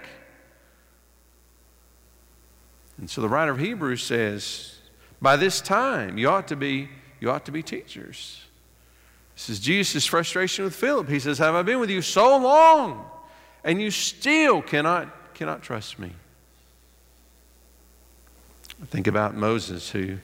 And 3.00 3.10
so 3.10 3.22
the 3.22 3.30
writer 3.30 3.52
of 3.52 3.60
Hebrews 3.60 4.04
says, 4.04 4.76
by 5.22 5.38
this 5.38 5.60
time 5.60 6.20
you 6.20 6.30
ought 6.30 6.48
to 6.50 6.56
be, 6.56 6.90
you 7.20 7.32
ought 7.32 7.46
to 7.46 7.52
be 7.52 7.64
teachers. 7.64 8.44
This 9.39 9.52
is 9.52 9.60
Jesus' 9.62 10.06
frustration 10.06 10.65
with 10.65 10.75
Philip. 10.75 11.08
He 11.08 11.17
says, 11.17 11.38
Have 11.38 11.56
I 11.56 11.62
been 11.62 11.80
with 11.80 11.89
you 11.89 12.02
so 12.02 12.38
long, 12.38 13.10
and 13.63 13.82
you 13.82 13.89
still 13.89 14.62
cannot, 14.62 15.34
cannot 15.34 15.63
trust 15.63 15.97
me? 15.97 16.12
I 18.82 18.86
think 18.86 19.08
about 19.08 19.36
Moses 19.36 19.89
who 19.89 20.17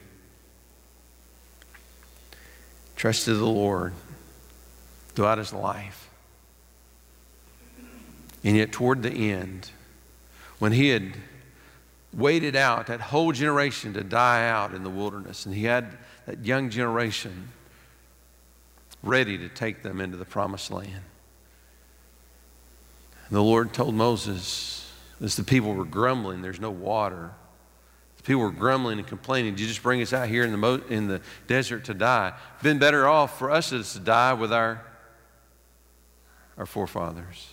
trusted 2.94 3.38
the 3.38 3.46
Lord 3.46 3.94
throughout 5.14 5.38
his 5.38 5.54
life. 5.54 6.10
And 8.44 8.54
yet, 8.54 8.70
toward 8.70 9.02
the 9.02 9.32
end, 9.32 9.70
when 10.58 10.72
he 10.72 10.90
had 10.90 11.14
waited 12.12 12.54
out 12.54 12.88
that 12.88 13.00
whole 13.00 13.32
generation 13.32 13.94
to 13.94 14.04
die 14.04 14.46
out 14.46 14.74
in 14.74 14.84
the 14.84 14.90
wilderness, 14.90 15.46
and 15.46 15.54
he 15.54 15.64
had 15.64 15.96
that 16.26 16.44
young 16.44 16.68
generation 16.68 17.48
ready 19.06 19.38
to 19.38 19.48
take 19.48 19.82
them 19.82 20.00
into 20.00 20.16
the 20.16 20.24
promised 20.24 20.70
land. 20.70 21.02
And 23.28 23.36
the 23.36 23.42
Lord 23.42 23.72
told 23.72 23.94
Moses, 23.94 24.92
as 25.20 25.36
the 25.36 25.44
people 25.44 25.74
were 25.74 25.84
grumbling, 25.84 26.42
there's 26.42 26.60
no 26.60 26.70
water. 26.70 27.32
The 28.18 28.22
People 28.22 28.42
were 28.42 28.50
grumbling 28.50 28.98
and 28.98 29.06
complaining. 29.06 29.54
Did 29.54 29.60
you 29.60 29.68
just 29.68 29.82
bring 29.82 30.02
us 30.02 30.12
out 30.12 30.28
here 30.28 30.44
in 30.44 30.58
the, 30.58 30.82
in 30.88 31.08
the 31.08 31.20
desert 31.46 31.84
to 31.86 31.94
die? 31.94 32.34
Been 32.62 32.78
better 32.78 33.08
off 33.08 33.38
for 33.38 33.50
us 33.50 33.70
to 33.70 33.98
die 33.98 34.34
with 34.34 34.52
our, 34.52 34.84
our 36.56 36.66
forefathers. 36.66 37.48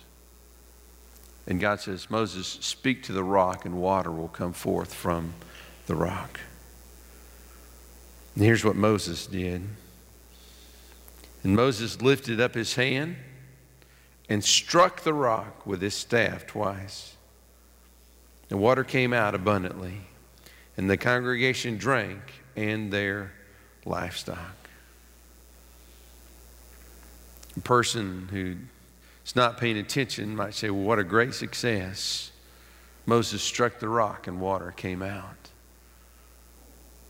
And 1.46 1.60
God 1.60 1.80
says, 1.80 2.08
Moses, 2.08 2.46
speak 2.46 3.02
to 3.04 3.12
the 3.12 3.24
rock, 3.24 3.64
and 3.64 3.74
water 3.74 4.10
will 4.10 4.28
come 4.28 4.52
forth 4.52 4.94
from 4.94 5.34
the 5.86 5.94
rock. 5.94 6.40
And 8.34 8.44
here's 8.44 8.64
what 8.64 8.76
Moses 8.76 9.26
did. 9.26 9.62
And 11.44 11.54
Moses 11.54 12.00
lifted 12.00 12.40
up 12.40 12.54
his 12.54 12.74
hand 12.74 13.16
and 14.28 14.42
struck 14.42 15.02
the 15.02 15.12
rock 15.12 15.66
with 15.66 15.82
his 15.82 15.94
staff 15.94 16.46
twice. 16.46 17.16
The 18.48 18.56
water 18.56 18.82
came 18.82 19.12
out 19.12 19.34
abundantly, 19.34 20.00
and 20.76 20.88
the 20.88 20.96
congregation 20.96 21.76
drank 21.76 22.20
and 22.56 22.90
their 22.90 23.32
livestock. 23.84 24.56
A 27.56 27.60
person 27.60 28.28
who 28.30 28.56
is 29.24 29.36
not 29.36 29.58
paying 29.58 29.76
attention 29.76 30.34
might 30.34 30.54
say, 30.54 30.70
Well, 30.70 30.82
what 30.82 30.98
a 30.98 31.04
great 31.04 31.34
success. 31.34 32.32
Moses 33.06 33.42
struck 33.42 33.78
the 33.80 33.88
rock 33.88 34.26
and 34.26 34.40
water 34.40 34.72
came 34.74 35.02
out. 35.02 35.50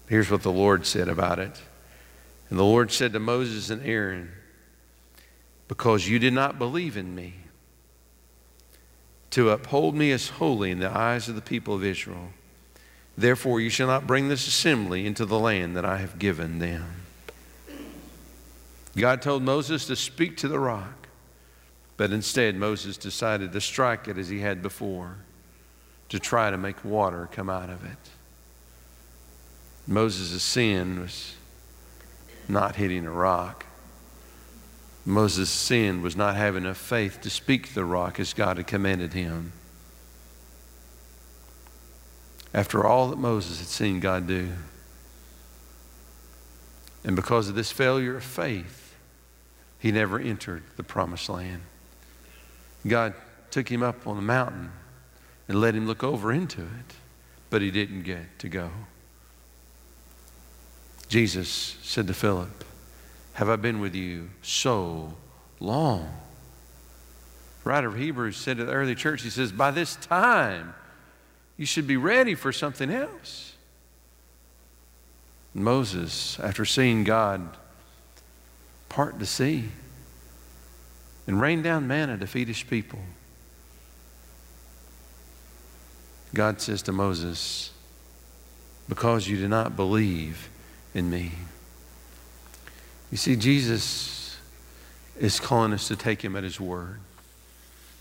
Here's 0.09 0.31
what 0.31 0.43
the 0.43 0.53
Lord 0.53 0.87
said 0.87 1.09
about 1.09 1.39
it. 1.39 1.61
And 2.55 2.59
the 2.61 2.65
Lord 2.65 2.93
said 2.93 3.13
to 3.15 3.19
Moses 3.19 3.69
and 3.69 3.85
Aaron, 3.85 4.31
Because 5.67 6.07
you 6.07 6.21
did 6.21 6.33
not 6.33 6.57
believe 6.57 6.97
in 6.97 7.13
me, 7.13 7.35
to 9.31 9.51
uphold 9.51 9.97
me 9.97 10.13
as 10.13 10.29
holy 10.29 10.71
in 10.71 10.79
the 10.79 10.89
eyes 10.89 11.29
of 11.29 11.35
the 11.35 11.43
people 11.43 11.75
of 11.75 11.83
Israel, 11.83 12.29
therefore 13.19 13.61
you 13.61 13.71
shall 13.71 13.89
not 13.89 14.07
bring 14.07 14.29
this 14.29 14.47
assembly 14.47 15.05
into 15.05 15.27
the 15.27 15.37
land 15.37 15.77
that 15.77 15.85
I 15.85 15.97
have 15.97 16.21
given 16.21 16.61
them. 16.61 16.85
God 18.97 19.21
told 19.21 19.43
Moses 19.43 19.85
to 19.89 19.97
speak 19.97 20.37
to 20.37 20.47
the 20.47 20.61
rock, 20.61 21.09
but 21.97 22.13
instead 22.13 22.55
Moses 22.55 22.97
decided 22.97 23.53
to 23.53 23.61
strike 23.61 24.07
it 24.07 24.17
as 24.17 24.29
he 24.29 24.39
had 24.39 24.63
before 24.63 25.17
to 26.09 26.21
try 26.21 26.53
to 26.53 26.57
make 26.57 26.85
water 26.85 27.29
come 27.33 27.51
out 27.51 27.69
of 27.69 27.85
it. 27.85 27.99
Moses' 29.89 30.41
sin 30.41 31.01
was 31.01 31.35
not 32.49 32.77
hitting 32.77 33.07
a 33.07 33.11
rock. 33.11 33.67
Moses' 35.05 35.51
sin 35.51 36.03
was 36.03 36.17
not 36.17 36.37
having 36.37 36.65
enough 36.65 36.79
faith 36.79 37.21
to 37.23 37.31
speak 37.31 37.69
to 37.69 37.75
the 37.75 37.85
rock 37.85 38.19
as 38.19 38.33
God 38.33 38.57
had 38.57 38.67
commanded 38.67 39.13
him. 39.13 39.53
After 42.55 42.87
all 42.87 43.09
that 43.09 43.19
Moses 43.19 43.59
had 43.59 43.69
seen 43.69 44.01
God 44.01 44.27
do, 44.27 44.51
and 47.05 47.15
because 47.17 47.49
of 47.49 47.55
this 47.55 47.71
failure 47.71 48.17
of 48.17 48.25
faith, 48.25 48.95
he 49.79 49.93
never 49.93 50.19
entered 50.19 50.63
the 50.77 50.83
promised 50.83 51.29
land. 51.29 51.63
God 52.87 53.15
took 53.51 53.71
him 53.71 53.83
up 53.83 54.07
on 54.07 54.17
the 54.17 54.23
mountain 54.23 54.73
and 55.49 55.61
let 55.61 55.75
him 55.75 55.87
look 55.87 56.03
over 56.03 56.33
into 56.33 56.63
it, 56.63 56.95
but 57.51 57.61
he 57.61 57.71
didn't 57.71 58.05
get 58.05 58.39
to 58.39 58.49
go. 58.49 58.71
Jesus 61.15 61.77
said 61.85 62.09
to 62.09 62.13
Philip, 62.13 62.65
Have 63.35 63.49
I 63.49 63.55
been 63.55 63.79
with 63.79 63.95
you 63.95 64.31
so 64.43 65.15
long? 65.61 66.13
The 67.63 67.71
writer 67.71 67.87
of 67.87 67.97
Hebrews 67.97 68.37
said 68.37 68.57
to 68.57 68.65
the 68.65 68.73
early 68.73 68.97
church, 68.97 69.23
He 69.23 69.31
says, 69.31 69.53
By 69.53 69.71
this 69.71 69.95
time, 69.95 70.75
you 71.57 71.67
should 71.67 71.87
be 71.87 71.97
ready 71.97 72.35
for 72.35 72.51
something 72.51 72.91
else. 72.91 73.55
Moses, 75.55 76.41
after 76.41 76.65
seeing 76.65 77.05
God 77.05 77.49
part 78.89 79.21
the 79.21 79.27
sea 79.27 79.67
and 81.29 81.41
rain 81.41 81.63
down 81.63 81.87
manna 81.87 82.19
to 82.19 82.27
feed 82.27 82.49
his 82.49 82.65
people, 82.65 82.99
God 86.35 86.61
says 86.61 86.83
to 86.83 86.91
Moses, 86.91 87.71
Because 88.89 89.29
you 89.29 89.37
do 89.37 89.47
not 89.47 89.77
believe 89.77 90.49
in 90.95 91.11
me. 91.11 91.33
You 93.11 93.19
see, 93.19 93.37
Jesus 93.37 94.39
is 95.19 95.39
calling 95.39 95.73
us 95.73 95.89
to 95.89 95.97
take 95.97 96.23
him 96.23 96.37
at 96.37 96.45
his 96.45 96.61
word, 96.61 97.01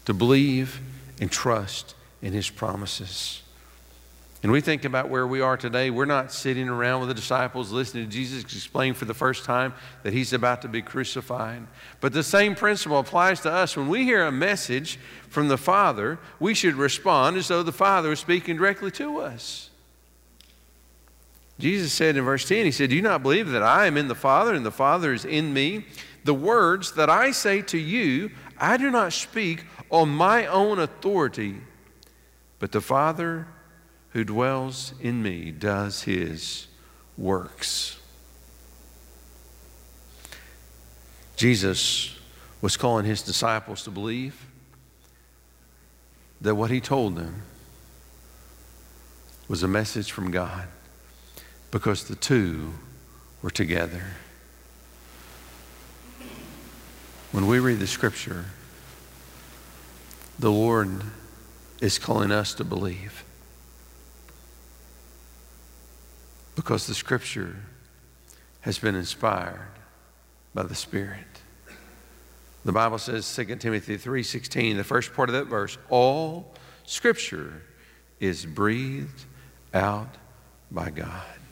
to 0.06 0.14
believe 0.14 0.80
and 1.20 1.32
trust 1.32 1.96
in 2.22 2.34
his 2.34 2.50
promises. 2.50 3.42
And 4.42 4.52
we 4.52 4.60
think 4.60 4.84
about 4.84 5.10
where 5.10 5.26
we 5.26 5.40
are 5.40 5.56
today. 5.56 5.90
We're 5.90 6.04
not 6.04 6.34
sitting 6.34 6.68
around 6.68 7.00
with 7.00 7.08
the 7.08 7.16
disciples 7.16 7.72
listening 7.72 8.06
to 8.06 8.12
Jesus 8.12 8.44
explain 8.44 8.94
for 8.94 9.06
the 9.06 9.14
first 9.14 9.46
time 9.46 9.74
that 10.04 10.12
he's 10.12 10.34
about 10.34 10.62
to 10.64 10.68
be 10.68 10.82
crucified. 10.82 11.66
But 12.02 12.12
the 12.12 12.24
same 12.24 12.54
principle 12.54 13.00
applies 13.00 13.40
to 13.42 13.52
us. 13.52 13.78
When 13.78 13.88
we 13.88 14.04
hear 14.04 14.26
a 14.26 14.34
message 14.34 15.00
from 15.30 15.48
the 15.48 15.58
Father, 15.58 16.20
we 16.42 16.54
should 16.54 16.76
respond 16.76 17.38
as 17.38 17.48
though 17.48 17.64
the 17.64 17.72
Father 17.72 18.12
is 18.12 18.20
speaking 18.20 18.58
directly 18.58 18.92
to 18.92 19.20
us. 19.20 19.70
Jesus 21.60 21.94
said 21.94 22.18
in 22.18 22.24
verse 22.24 22.48
10, 22.48 22.66
He 22.66 22.72
said, 22.72 22.90
Do 22.90 22.96
you 22.96 23.02
not 23.02 23.24
believe 23.24 23.50
that 23.50 23.64
I 23.64 23.86
am 23.86 23.98
in 23.98 24.08
the 24.08 24.16
Father 24.16 24.54
and 24.54 24.66
the 24.66 24.72
Father 24.72 25.14
is 25.14 25.26
in 25.26 25.54
me? 25.54 25.86
The 26.24 26.34
words 26.34 26.94
that 26.94 27.10
I 27.10 27.32
say 27.32 27.62
to 27.64 27.78
you, 27.78 28.32
I 28.58 28.78
do 28.78 28.90
not 28.90 29.14
speak 29.14 29.66
on 29.90 30.10
my 30.10 30.46
own 30.48 30.80
authority, 30.80 31.58
but 32.60 32.72
the 32.72 32.82
Father 32.82 33.48
who 34.12 34.24
dwells 34.24 34.94
in 35.02 35.22
me 35.22 35.52
does 35.52 36.04
his 36.04 36.68
works. 37.18 38.00
Jesus 41.36 42.18
was 42.62 42.78
calling 42.78 43.06
his 43.06 43.22
disciples 43.22 43.84
to 43.84 43.92
believe 43.92 44.48
that 46.40 46.56
what 46.56 46.72
he 46.72 46.80
told 46.80 47.16
them 47.16 47.44
was 49.48 49.64
a 49.64 49.68
message 49.68 50.12
from 50.12 50.32
God 50.32 50.68
because 51.74 52.04
the 52.04 52.16
two 52.16 52.72
were 53.42 53.50
together. 53.50 54.04
When 57.32 57.48
we 57.48 57.58
read 57.58 57.80
the 57.80 57.88
scripture, 57.88 58.46
the 60.38 60.52
Lord 60.52 61.02
is 61.82 61.98
calling 61.98 62.32
us 62.32 62.54
to 62.54 62.64
believe. 62.64 63.24
Because 66.56 66.86
the 66.86 66.94
scripture 66.94 67.56
has 68.62 68.78
been 68.78 68.94
inspired 68.94 69.72
by 70.54 70.62
the 70.62 70.76
Spirit. 70.76 71.42
The 72.66 72.72
Bible 72.72 73.00
says 73.00 73.26
2 73.26 73.60
Timothy 73.60 73.98
3:16, 73.98 74.78
the 74.78 74.84
first 74.84 75.12
part 75.16 75.28
of 75.28 75.34
that 75.34 75.48
verse, 75.48 75.80
all 75.90 76.54
scripture 76.86 77.64
is 78.20 78.46
breathed 78.46 79.26
out 79.74 80.18
by 80.70 80.92
God. 80.92 81.43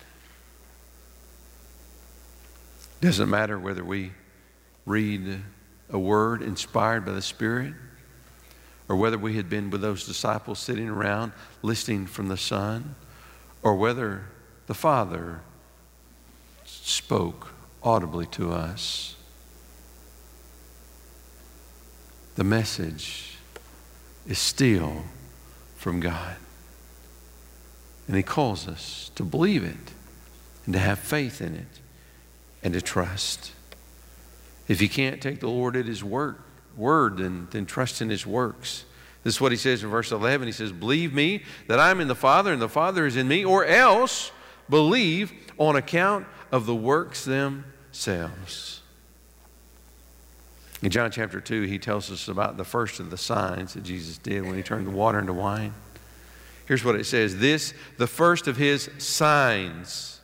Doesn't 3.01 3.31
matter 3.31 3.57
whether 3.57 3.83
we 3.83 4.11
read 4.85 5.41
a 5.89 5.97
word 5.97 6.43
inspired 6.43 7.03
by 7.03 7.13
the 7.13 7.21
Spirit 7.21 7.73
or 8.87 8.95
whether 8.95 9.17
we 9.17 9.35
had 9.37 9.49
been 9.49 9.71
with 9.71 9.81
those 9.81 10.05
disciples 10.05 10.59
sitting 10.59 10.87
around 10.87 11.31
listening 11.63 12.05
from 12.05 12.27
the 12.27 12.37
Son 12.37 12.93
or 13.63 13.75
whether 13.75 14.25
the 14.67 14.75
Father 14.75 15.41
spoke 16.63 17.53
audibly 17.81 18.27
to 18.27 18.53
us. 18.53 19.15
The 22.35 22.43
message 22.43 23.37
is 24.27 24.37
still 24.37 25.05
from 25.75 25.99
God. 25.99 26.35
And 28.07 28.15
He 28.15 28.23
calls 28.23 28.67
us 28.67 29.09
to 29.15 29.23
believe 29.23 29.63
it 29.63 29.91
and 30.65 30.73
to 30.73 30.79
have 30.79 30.99
faith 30.99 31.41
in 31.41 31.55
it 31.55 31.81
and 32.63 32.73
to 32.73 32.81
trust. 32.81 33.51
If 34.67 34.81
you 34.81 34.89
can't 34.89 35.21
take 35.21 35.39
the 35.39 35.49
Lord 35.49 35.75
at 35.75 35.85
His 35.85 36.03
word, 36.03 36.37
word 36.75 37.17
then, 37.17 37.47
then 37.51 37.65
trust 37.65 38.01
in 38.01 38.09
His 38.09 38.25
works. 38.25 38.85
This 39.23 39.35
is 39.35 39.41
what 39.41 39.51
He 39.51 39.57
says 39.57 39.83
in 39.83 39.89
verse 39.89 40.11
11. 40.11 40.47
He 40.47 40.51
says, 40.51 40.71
Believe 40.71 41.13
me 41.13 41.43
that 41.67 41.79
I'm 41.79 41.99
in 41.99 42.07
the 42.07 42.15
Father 42.15 42.53
and 42.53 42.61
the 42.61 42.69
Father 42.69 43.05
is 43.05 43.15
in 43.15 43.27
me, 43.27 43.43
or 43.43 43.65
else 43.65 44.31
believe 44.69 45.33
on 45.57 45.75
account 45.75 46.25
of 46.51 46.65
the 46.65 46.75
works 46.75 47.25
themselves. 47.25 48.81
In 50.81 50.89
John 50.89 51.11
chapter 51.11 51.39
2, 51.39 51.63
he 51.63 51.77
tells 51.77 52.09
us 52.09 52.27
about 52.27 52.57
the 52.57 52.63
first 52.63 52.99
of 52.99 53.11
the 53.11 53.17
signs 53.17 53.75
that 53.75 53.83
Jesus 53.83 54.17
did 54.17 54.43
when 54.43 54.55
he 54.55 54.63
turned 54.63 54.87
the 54.87 54.91
water 54.91 55.19
into 55.19 55.33
wine. 55.33 55.73
Here's 56.65 56.83
what 56.83 56.95
it 56.95 57.05
says 57.05 57.37
This, 57.37 57.73
the 57.97 58.07
first 58.07 58.47
of 58.47 58.57
his 58.57 58.89
signs 58.97 60.20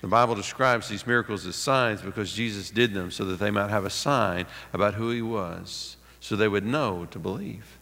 the 0.00 0.06
Bible 0.06 0.34
describes 0.34 0.88
these 0.88 1.06
miracles 1.06 1.44
as 1.46 1.56
signs 1.56 2.00
because 2.00 2.32
Jesus 2.32 2.70
did 2.70 2.94
them 2.94 3.10
so 3.10 3.24
that 3.24 3.40
they 3.40 3.50
might 3.50 3.70
have 3.70 3.84
a 3.84 3.90
sign 3.90 4.46
about 4.72 4.94
who 4.94 5.10
he 5.10 5.22
was, 5.22 5.96
so 6.20 6.36
they 6.36 6.48
would 6.48 6.64
know 6.64 7.06
to 7.10 7.18
believe. 7.18 7.78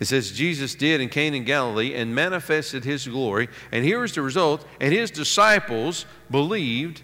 It 0.00 0.06
says, 0.06 0.32
Jesus 0.32 0.74
did 0.74 1.02
in 1.02 1.10
Cana 1.10 1.36
in 1.36 1.44
Galilee 1.44 1.94
and 1.94 2.14
manifested 2.14 2.84
his 2.84 3.06
glory. 3.06 3.48
And 3.70 3.84
here 3.84 4.02
is 4.02 4.14
the 4.14 4.22
result, 4.22 4.66
and 4.80 4.94
his 4.94 5.10
disciples 5.10 6.06
believed 6.30 7.02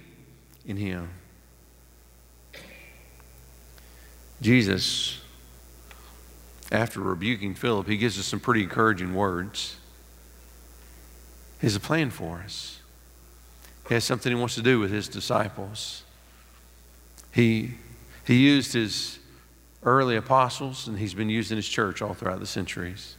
in 0.64 0.78
him. 0.78 1.10
Jesus, 4.40 5.20
after 6.72 7.00
rebuking 7.00 7.54
Philip, 7.54 7.86
he 7.86 7.98
gives 7.98 8.18
us 8.18 8.24
some 8.24 8.40
pretty 8.40 8.62
encouraging 8.62 9.14
words. 9.14 9.76
He 11.60 11.66
has 11.66 11.76
a 11.76 11.80
plan 11.80 12.08
for 12.08 12.38
us. 12.38 12.80
He 13.88 13.94
has 13.94 14.04
something 14.04 14.32
he 14.32 14.38
wants 14.38 14.56
to 14.56 14.62
do 14.62 14.80
with 14.80 14.90
his 14.90 15.08
disciples. 15.08 16.02
He, 17.32 17.74
he 18.26 18.36
used 18.36 18.72
his 18.72 19.18
early 19.82 20.16
apostles, 20.16 20.88
and 20.88 20.98
he's 20.98 21.14
been 21.14 21.30
used 21.30 21.50
in 21.50 21.56
his 21.56 21.68
church 21.68 22.02
all 22.02 22.14
throughout 22.14 22.40
the 22.40 22.46
centuries. 22.46 23.16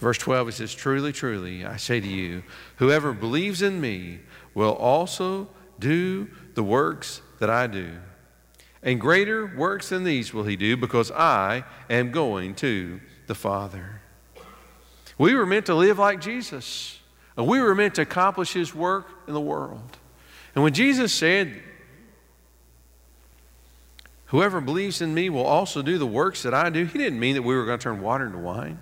Verse 0.00 0.18
12, 0.18 0.48
it 0.48 0.52
says, 0.52 0.74
Truly, 0.74 1.12
truly, 1.12 1.64
I 1.64 1.76
say 1.76 2.00
to 2.00 2.06
you, 2.06 2.42
whoever 2.76 3.12
believes 3.12 3.62
in 3.62 3.80
me 3.80 4.20
will 4.54 4.72
also 4.72 5.48
do 5.78 6.28
the 6.54 6.62
works 6.62 7.20
that 7.40 7.50
I 7.50 7.66
do. 7.66 7.90
And 8.82 9.00
greater 9.00 9.46
works 9.46 9.88
than 9.88 10.04
these 10.04 10.32
will 10.32 10.44
he 10.44 10.56
do 10.56 10.76
because 10.76 11.10
I 11.10 11.64
am 11.90 12.12
going 12.12 12.54
to 12.56 13.00
the 13.26 13.34
Father. 13.34 14.00
We 15.18 15.34
were 15.34 15.46
meant 15.46 15.66
to 15.66 15.74
live 15.74 15.98
like 15.98 16.20
Jesus, 16.20 16.97
we 17.44 17.60
were 17.60 17.74
meant 17.74 17.94
to 17.94 18.02
accomplish 18.02 18.52
his 18.52 18.74
work 18.74 19.06
in 19.28 19.34
the 19.34 19.40
world. 19.40 19.96
And 20.54 20.64
when 20.64 20.72
Jesus 20.72 21.12
said, 21.12 21.62
Whoever 24.26 24.60
believes 24.60 25.00
in 25.00 25.14
me 25.14 25.30
will 25.30 25.46
also 25.46 25.80
do 25.80 25.96
the 25.96 26.06
works 26.06 26.42
that 26.42 26.52
I 26.52 26.68
do, 26.68 26.84
he 26.84 26.98
didn't 26.98 27.18
mean 27.18 27.34
that 27.36 27.42
we 27.42 27.54
were 27.54 27.64
going 27.64 27.78
to 27.78 27.82
turn 27.82 28.02
water 28.02 28.26
into 28.26 28.38
wine. 28.38 28.78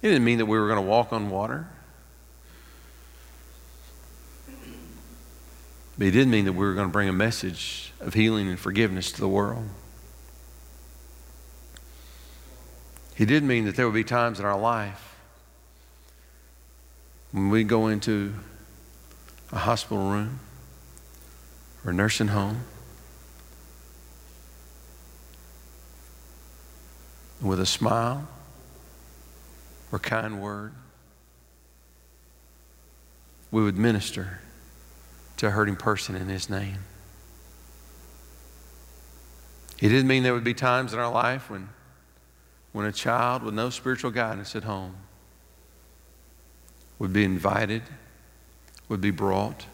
He 0.00 0.08
didn't 0.08 0.24
mean 0.24 0.38
that 0.38 0.46
we 0.46 0.56
were 0.56 0.68
going 0.68 0.78
to 0.78 0.88
walk 0.88 1.12
on 1.12 1.30
water. 1.30 1.66
But 5.96 6.04
he 6.04 6.10
did 6.10 6.28
mean 6.28 6.44
that 6.44 6.52
we 6.52 6.64
were 6.64 6.74
going 6.74 6.86
to 6.86 6.92
bring 6.92 7.08
a 7.08 7.12
message 7.12 7.92
of 8.00 8.14
healing 8.14 8.48
and 8.48 8.58
forgiveness 8.58 9.10
to 9.12 9.20
the 9.20 9.28
world. 9.28 9.68
He 13.16 13.24
did 13.24 13.42
mean 13.42 13.64
that 13.64 13.76
there 13.76 13.86
would 13.86 13.94
be 13.94 14.04
times 14.04 14.38
in 14.38 14.44
our 14.44 14.58
life 14.58 15.13
when 17.34 17.50
we 17.50 17.64
go 17.64 17.88
into 17.88 18.32
a 19.50 19.58
hospital 19.58 20.08
room 20.08 20.38
or 21.84 21.90
a 21.90 21.92
nursing 21.92 22.28
home 22.28 22.60
with 27.42 27.58
a 27.58 27.66
smile 27.66 28.28
or 29.90 29.98
kind 29.98 30.40
word, 30.40 30.72
we 33.50 33.64
would 33.64 33.76
minister 33.76 34.38
to 35.36 35.48
a 35.48 35.50
hurting 35.50 35.74
person 35.74 36.14
in 36.14 36.28
His 36.28 36.48
name. 36.48 36.78
It 39.80 39.88
didn't 39.88 40.06
mean 40.06 40.22
there 40.22 40.34
would 40.34 40.44
be 40.44 40.54
times 40.54 40.92
in 40.92 41.00
our 41.00 41.10
life 41.10 41.50
when, 41.50 41.70
when 42.70 42.86
a 42.86 42.92
child 42.92 43.42
with 43.42 43.54
no 43.54 43.70
spiritual 43.70 44.12
guidance 44.12 44.54
at 44.54 44.62
home 44.62 44.94
would 47.04 47.12
be 47.12 47.22
invited, 47.22 47.82
would 48.88 49.02
be 49.02 49.10
brought, 49.10 49.66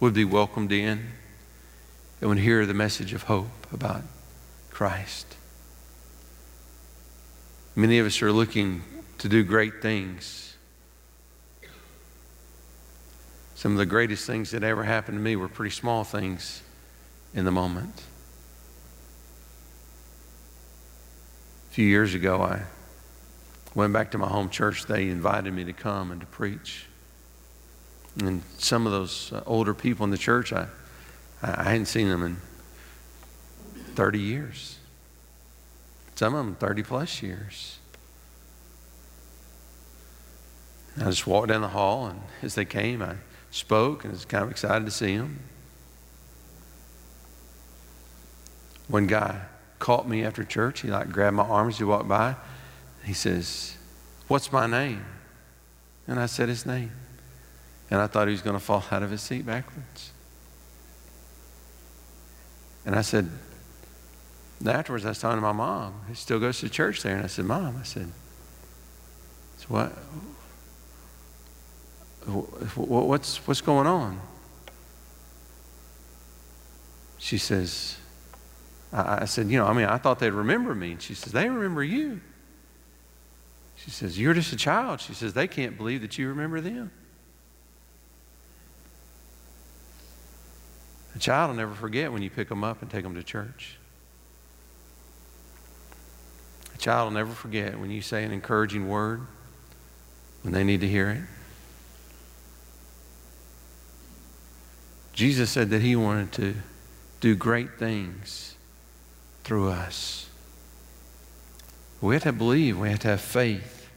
would 0.00 0.12
be 0.12 0.22
welcomed 0.22 0.70
in, 0.70 1.12
and 2.20 2.28
would 2.28 2.38
hear 2.38 2.66
the 2.66 2.74
message 2.74 3.14
of 3.14 3.22
hope 3.22 3.72
about 3.72 4.02
Christ. 4.70 5.34
Many 7.74 7.98
of 8.00 8.06
us 8.06 8.20
are 8.20 8.30
looking 8.30 8.82
to 9.16 9.30
do 9.30 9.42
great 9.42 9.80
things. 9.80 10.56
Some 13.54 13.72
of 13.72 13.78
the 13.78 13.86
greatest 13.86 14.26
things 14.26 14.50
that 14.50 14.62
ever 14.62 14.84
happened 14.84 15.16
to 15.16 15.22
me 15.22 15.36
were 15.36 15.48
pretty 15.48 15.74
small 15.74 16.04
things 16.04 16.62
in 17.32 17.46
the 17.46 17.50
moment. 17.50 18.02
A 21.70 21.72
few 21.72 21.86
years 21.86 22.12
ago, 22.12 22.42
I 22.42 22.64
went 23.74 23.92
back 23.92 24.10
to 24.12 24.18
my 24.18 24.28
home 24.28 24.50
church. 24.50 24.86
They 24.86 25.08
invited 25.08 25.52
me 25.52 25.64
to 25.64 25.72
come 25.72 26.10
and 26.10 26.20
to 26.20 26.26
preach. 26.26 26.86
And 28.18 28.42
some 28.58 28.86
of 28.86 28.92
those 28.92 29.32
uh, 29.32 29.42
older 29.46 29.74
people 29.74 30.04
in 30.04 30.10
the 30.10 30.18
church, 30.18 30.52
I, 30.52 30.68
I 31.42 31.64
hadn't 31.64 31.86
seen 31.86 32.08
them 32.08 32.22
in 32.22 32.36
30 33.94 34.18
years. 34.20 34.78
Some 36.14 36.34
of 36.34 36.44
them 36.44 36.54
30 36.54 36.82
plus 36.84 37.22
years. 37.22 37.78
I 40.96 41.04
just 41.04 41.26
walked 41.26 41.48
down 41.48 41.60
the 41.62 41.68
hall, 41.68 42.06
and 42.06 42.20
as 42.40 42.54
they 42.54 42.64
came, 42.64 43.02
I 43.02 43.16
spoke 43.50 44.04
and 44.04 44.12
was 44.12 44.24
kind 44.24 44.44
of 44.44 44.50
excited 44.50 44.84
to 44.84 44.92
see 44.92 45.16
them. 45.16 45.40
One 48.86 49.08
guy 49.08 49.42
caught 49.80 50.08
me 50.08 50.24
after 50.24 50.44
church. 50.44 50.82
He 50.82 50.88
like 50.88 51.10
grabbed 51.10 51.36
my 51.36 51.42
arms 51.42 51.74
as 51.74 51.78
he 51.78 51.84
walked 51.84 52.08
by. 52.08 52.36
He 53.04 53.12
says, 53.12 53.76
What's 54.28 54.50
my 54.50 54.66
name? 54.66 55.04
And 56.06 56.18
I 56.18 56.26
said 56.26 56.48
his 56.48 56.66
name. 56.66 56.92
And 57.90 58.00
I 58.00 58.06
thought 58.06 58.28
he 58.28 58.32
was 58.32 58.42
going 58.42 58.56
to 58.56 58.64
fall 58.64 58.84
out 58.90 59.02
of 59.02 59.10
his 59.10 59.20
seat 59.20 59.44
backwards. 59.44 60.10
And 62.86 62.94
I 62.94 63.02
said, 63.02 63.28
afterwards, 64.66 65.04
I 65.04 65.10
was 65.10 65.18
talking 65.18 65.38
to 65.38 65.42
my 65.42 65.52
mom. 65.52 65.94
He 66.08 66.14
still 66.14 66.38
goes 66.38 66.60
to 66.60 66.68
church 66.68 67.02
there. 67.02 67.14
And 67.14 67.24
I 67.24 67.28
said, 67.28 67.44
Mom, 67.44 67.76
I 67.78 67.84
said, 67.84 68.10
so 69.58 69.66
what, 69.68 69.92
what's, 72.76 73.36
what's 73.46 73.60
going 73.60 73.86
on? 73.86 74.20
She 77.18 77.38
says, 77.38 77.96
I, 78.92 79.22
I 79.22 79.24
said, 79.24 79.48
you 79.48 79.58
know, 79.58 79.66
I 79.66 79.72
mean, 79.72 79.86
I 79.86 79.96
thought 79.98 80.18
they'd 80.18 80.30
remember 80.30 80.74
me. 80.74 80.92
And 80.92 81.02
she 81.02 81.14
says, 81.14 81.32
they 81.32 81.48
remember 81.48 81.82
you. 81.82 82.20
She 83.84 83.90
says, 83.90 84.18
you're 84.18 84.32
just 84.32 84.50
a 84.50 84.56
child. 84.56 85.02
She 85.02 85.12
says, 85.12 85.34
they 85.34 85.46
can't 85.46 85.76
believe 85.76 86.00
that 86.00 86.16
you 86.16 86.28
remember 86.28 86.62
them. 86.62 86.90
A 91.14 91.18
child 91.18 91.50
will 91.50 91.56
never 91.56 91.74
forget 91.74 92.10
when 92.10 92.22
you 92.22 92.30
pick 92.30 92.48
them 92.48 92.64
up 92.64 92.80
and 92.80 92.90
take 92.90 93.02
them 93.02 93.14
to 93.14 93.22
church. 93.22 93.76
A 96.74 96.78
child 96.78 97.08
will 97.08 97.18
never 97.18 97.32
forget 97.32 97.78
when 97.78 97.90
you 97.90 98.00
say 98.00 98.24
an 98.24 98.32
encouraging 98.32 98.88
word 98.88 99.20
when 100.42 100.54
they 100.54 100.64
need 100.64 100.80
to 100.80 100.88
hear 100.88 101.10
it. 101.10 101.20
Jesus 105.12 105.50
said 105.50 105.68
that 105.70 105.82
he 105.82 105.94
wanted 105.94 106.32
to 106.32 106.54
do 107.20 107.36
great 107.36 107.78
things 107.78 108.56
through 109.44 109.68
us. 109.68 110.30
We 112.04 112.14
have 112.14 112.24
to 112.24 112.32
believe, 112.34 112.78
we 112.78 112.90
have 112.90 112.98
to 112.98 113.08
have 113.08 113.20
faith. 113.22 113.88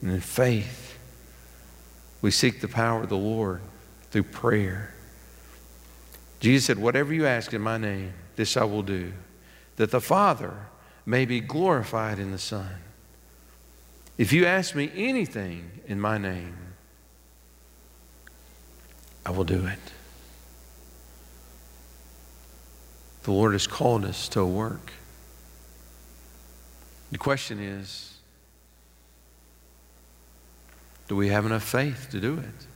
And 0.00 0.10
in 0.10 0.20
faith, 0.20 0.98
we 2.20 2.32
seek 2.32 2.60
the 2.60 2.66
power 2.66 3.04
of 3.04 3.08
the 3.08 3.16
Lord 3.16 3.60
through 4.10 4.24
prayer. 4.24 4.92
Jesus 6.40 6.66
said, 6.66 6.80
Whatever 6.80 7.14
you 7.14 7.26
ask 7.26 7.54
in 7.54 7.62
my 7.62 7.78
name, 7.78 8.12
this 8.34 8.56
I 8.56 8.64
will 8.64 8.82
do, 8.82 9.12
that 9.76 9.92
the 9.92 10.00
Father 10.00 10.66
may 11.06 11.26
be 11.26 11.38
glorified 11.38 12.18
in 12.18 12.32
the 12.32 12.38
Son. 12.38 12.74
If 14.18 14.32
you 14.32 14.46
ask 14.46 14.74
me 14.74 14.90
anything 14.96 15.70
in 15.86 16.00
my 16.00 16.18
name, 16.18 16.56
I 19.24 19.30
will 19.30 19.44
do 19.44 19.64
it. 19.64 19.78
The 23.22 23.32
Lord 23.32 23.52
has 23.52 23.66
called 23.66 24.04
us 24.04 24.28
to 24.30 24.40
a 24.40 24.46
work. 24.46 24.92
The 27.12 27.18
question 27.18 27.60
is 27.60 28.12
do 31.08 31.16
we 31.16 31.28
have 31.28 31.44
enough 31.44 31.62
faith 31.62 32.08
to 32.10 32.20
do 32.20 32.38
it? 32.38 32.71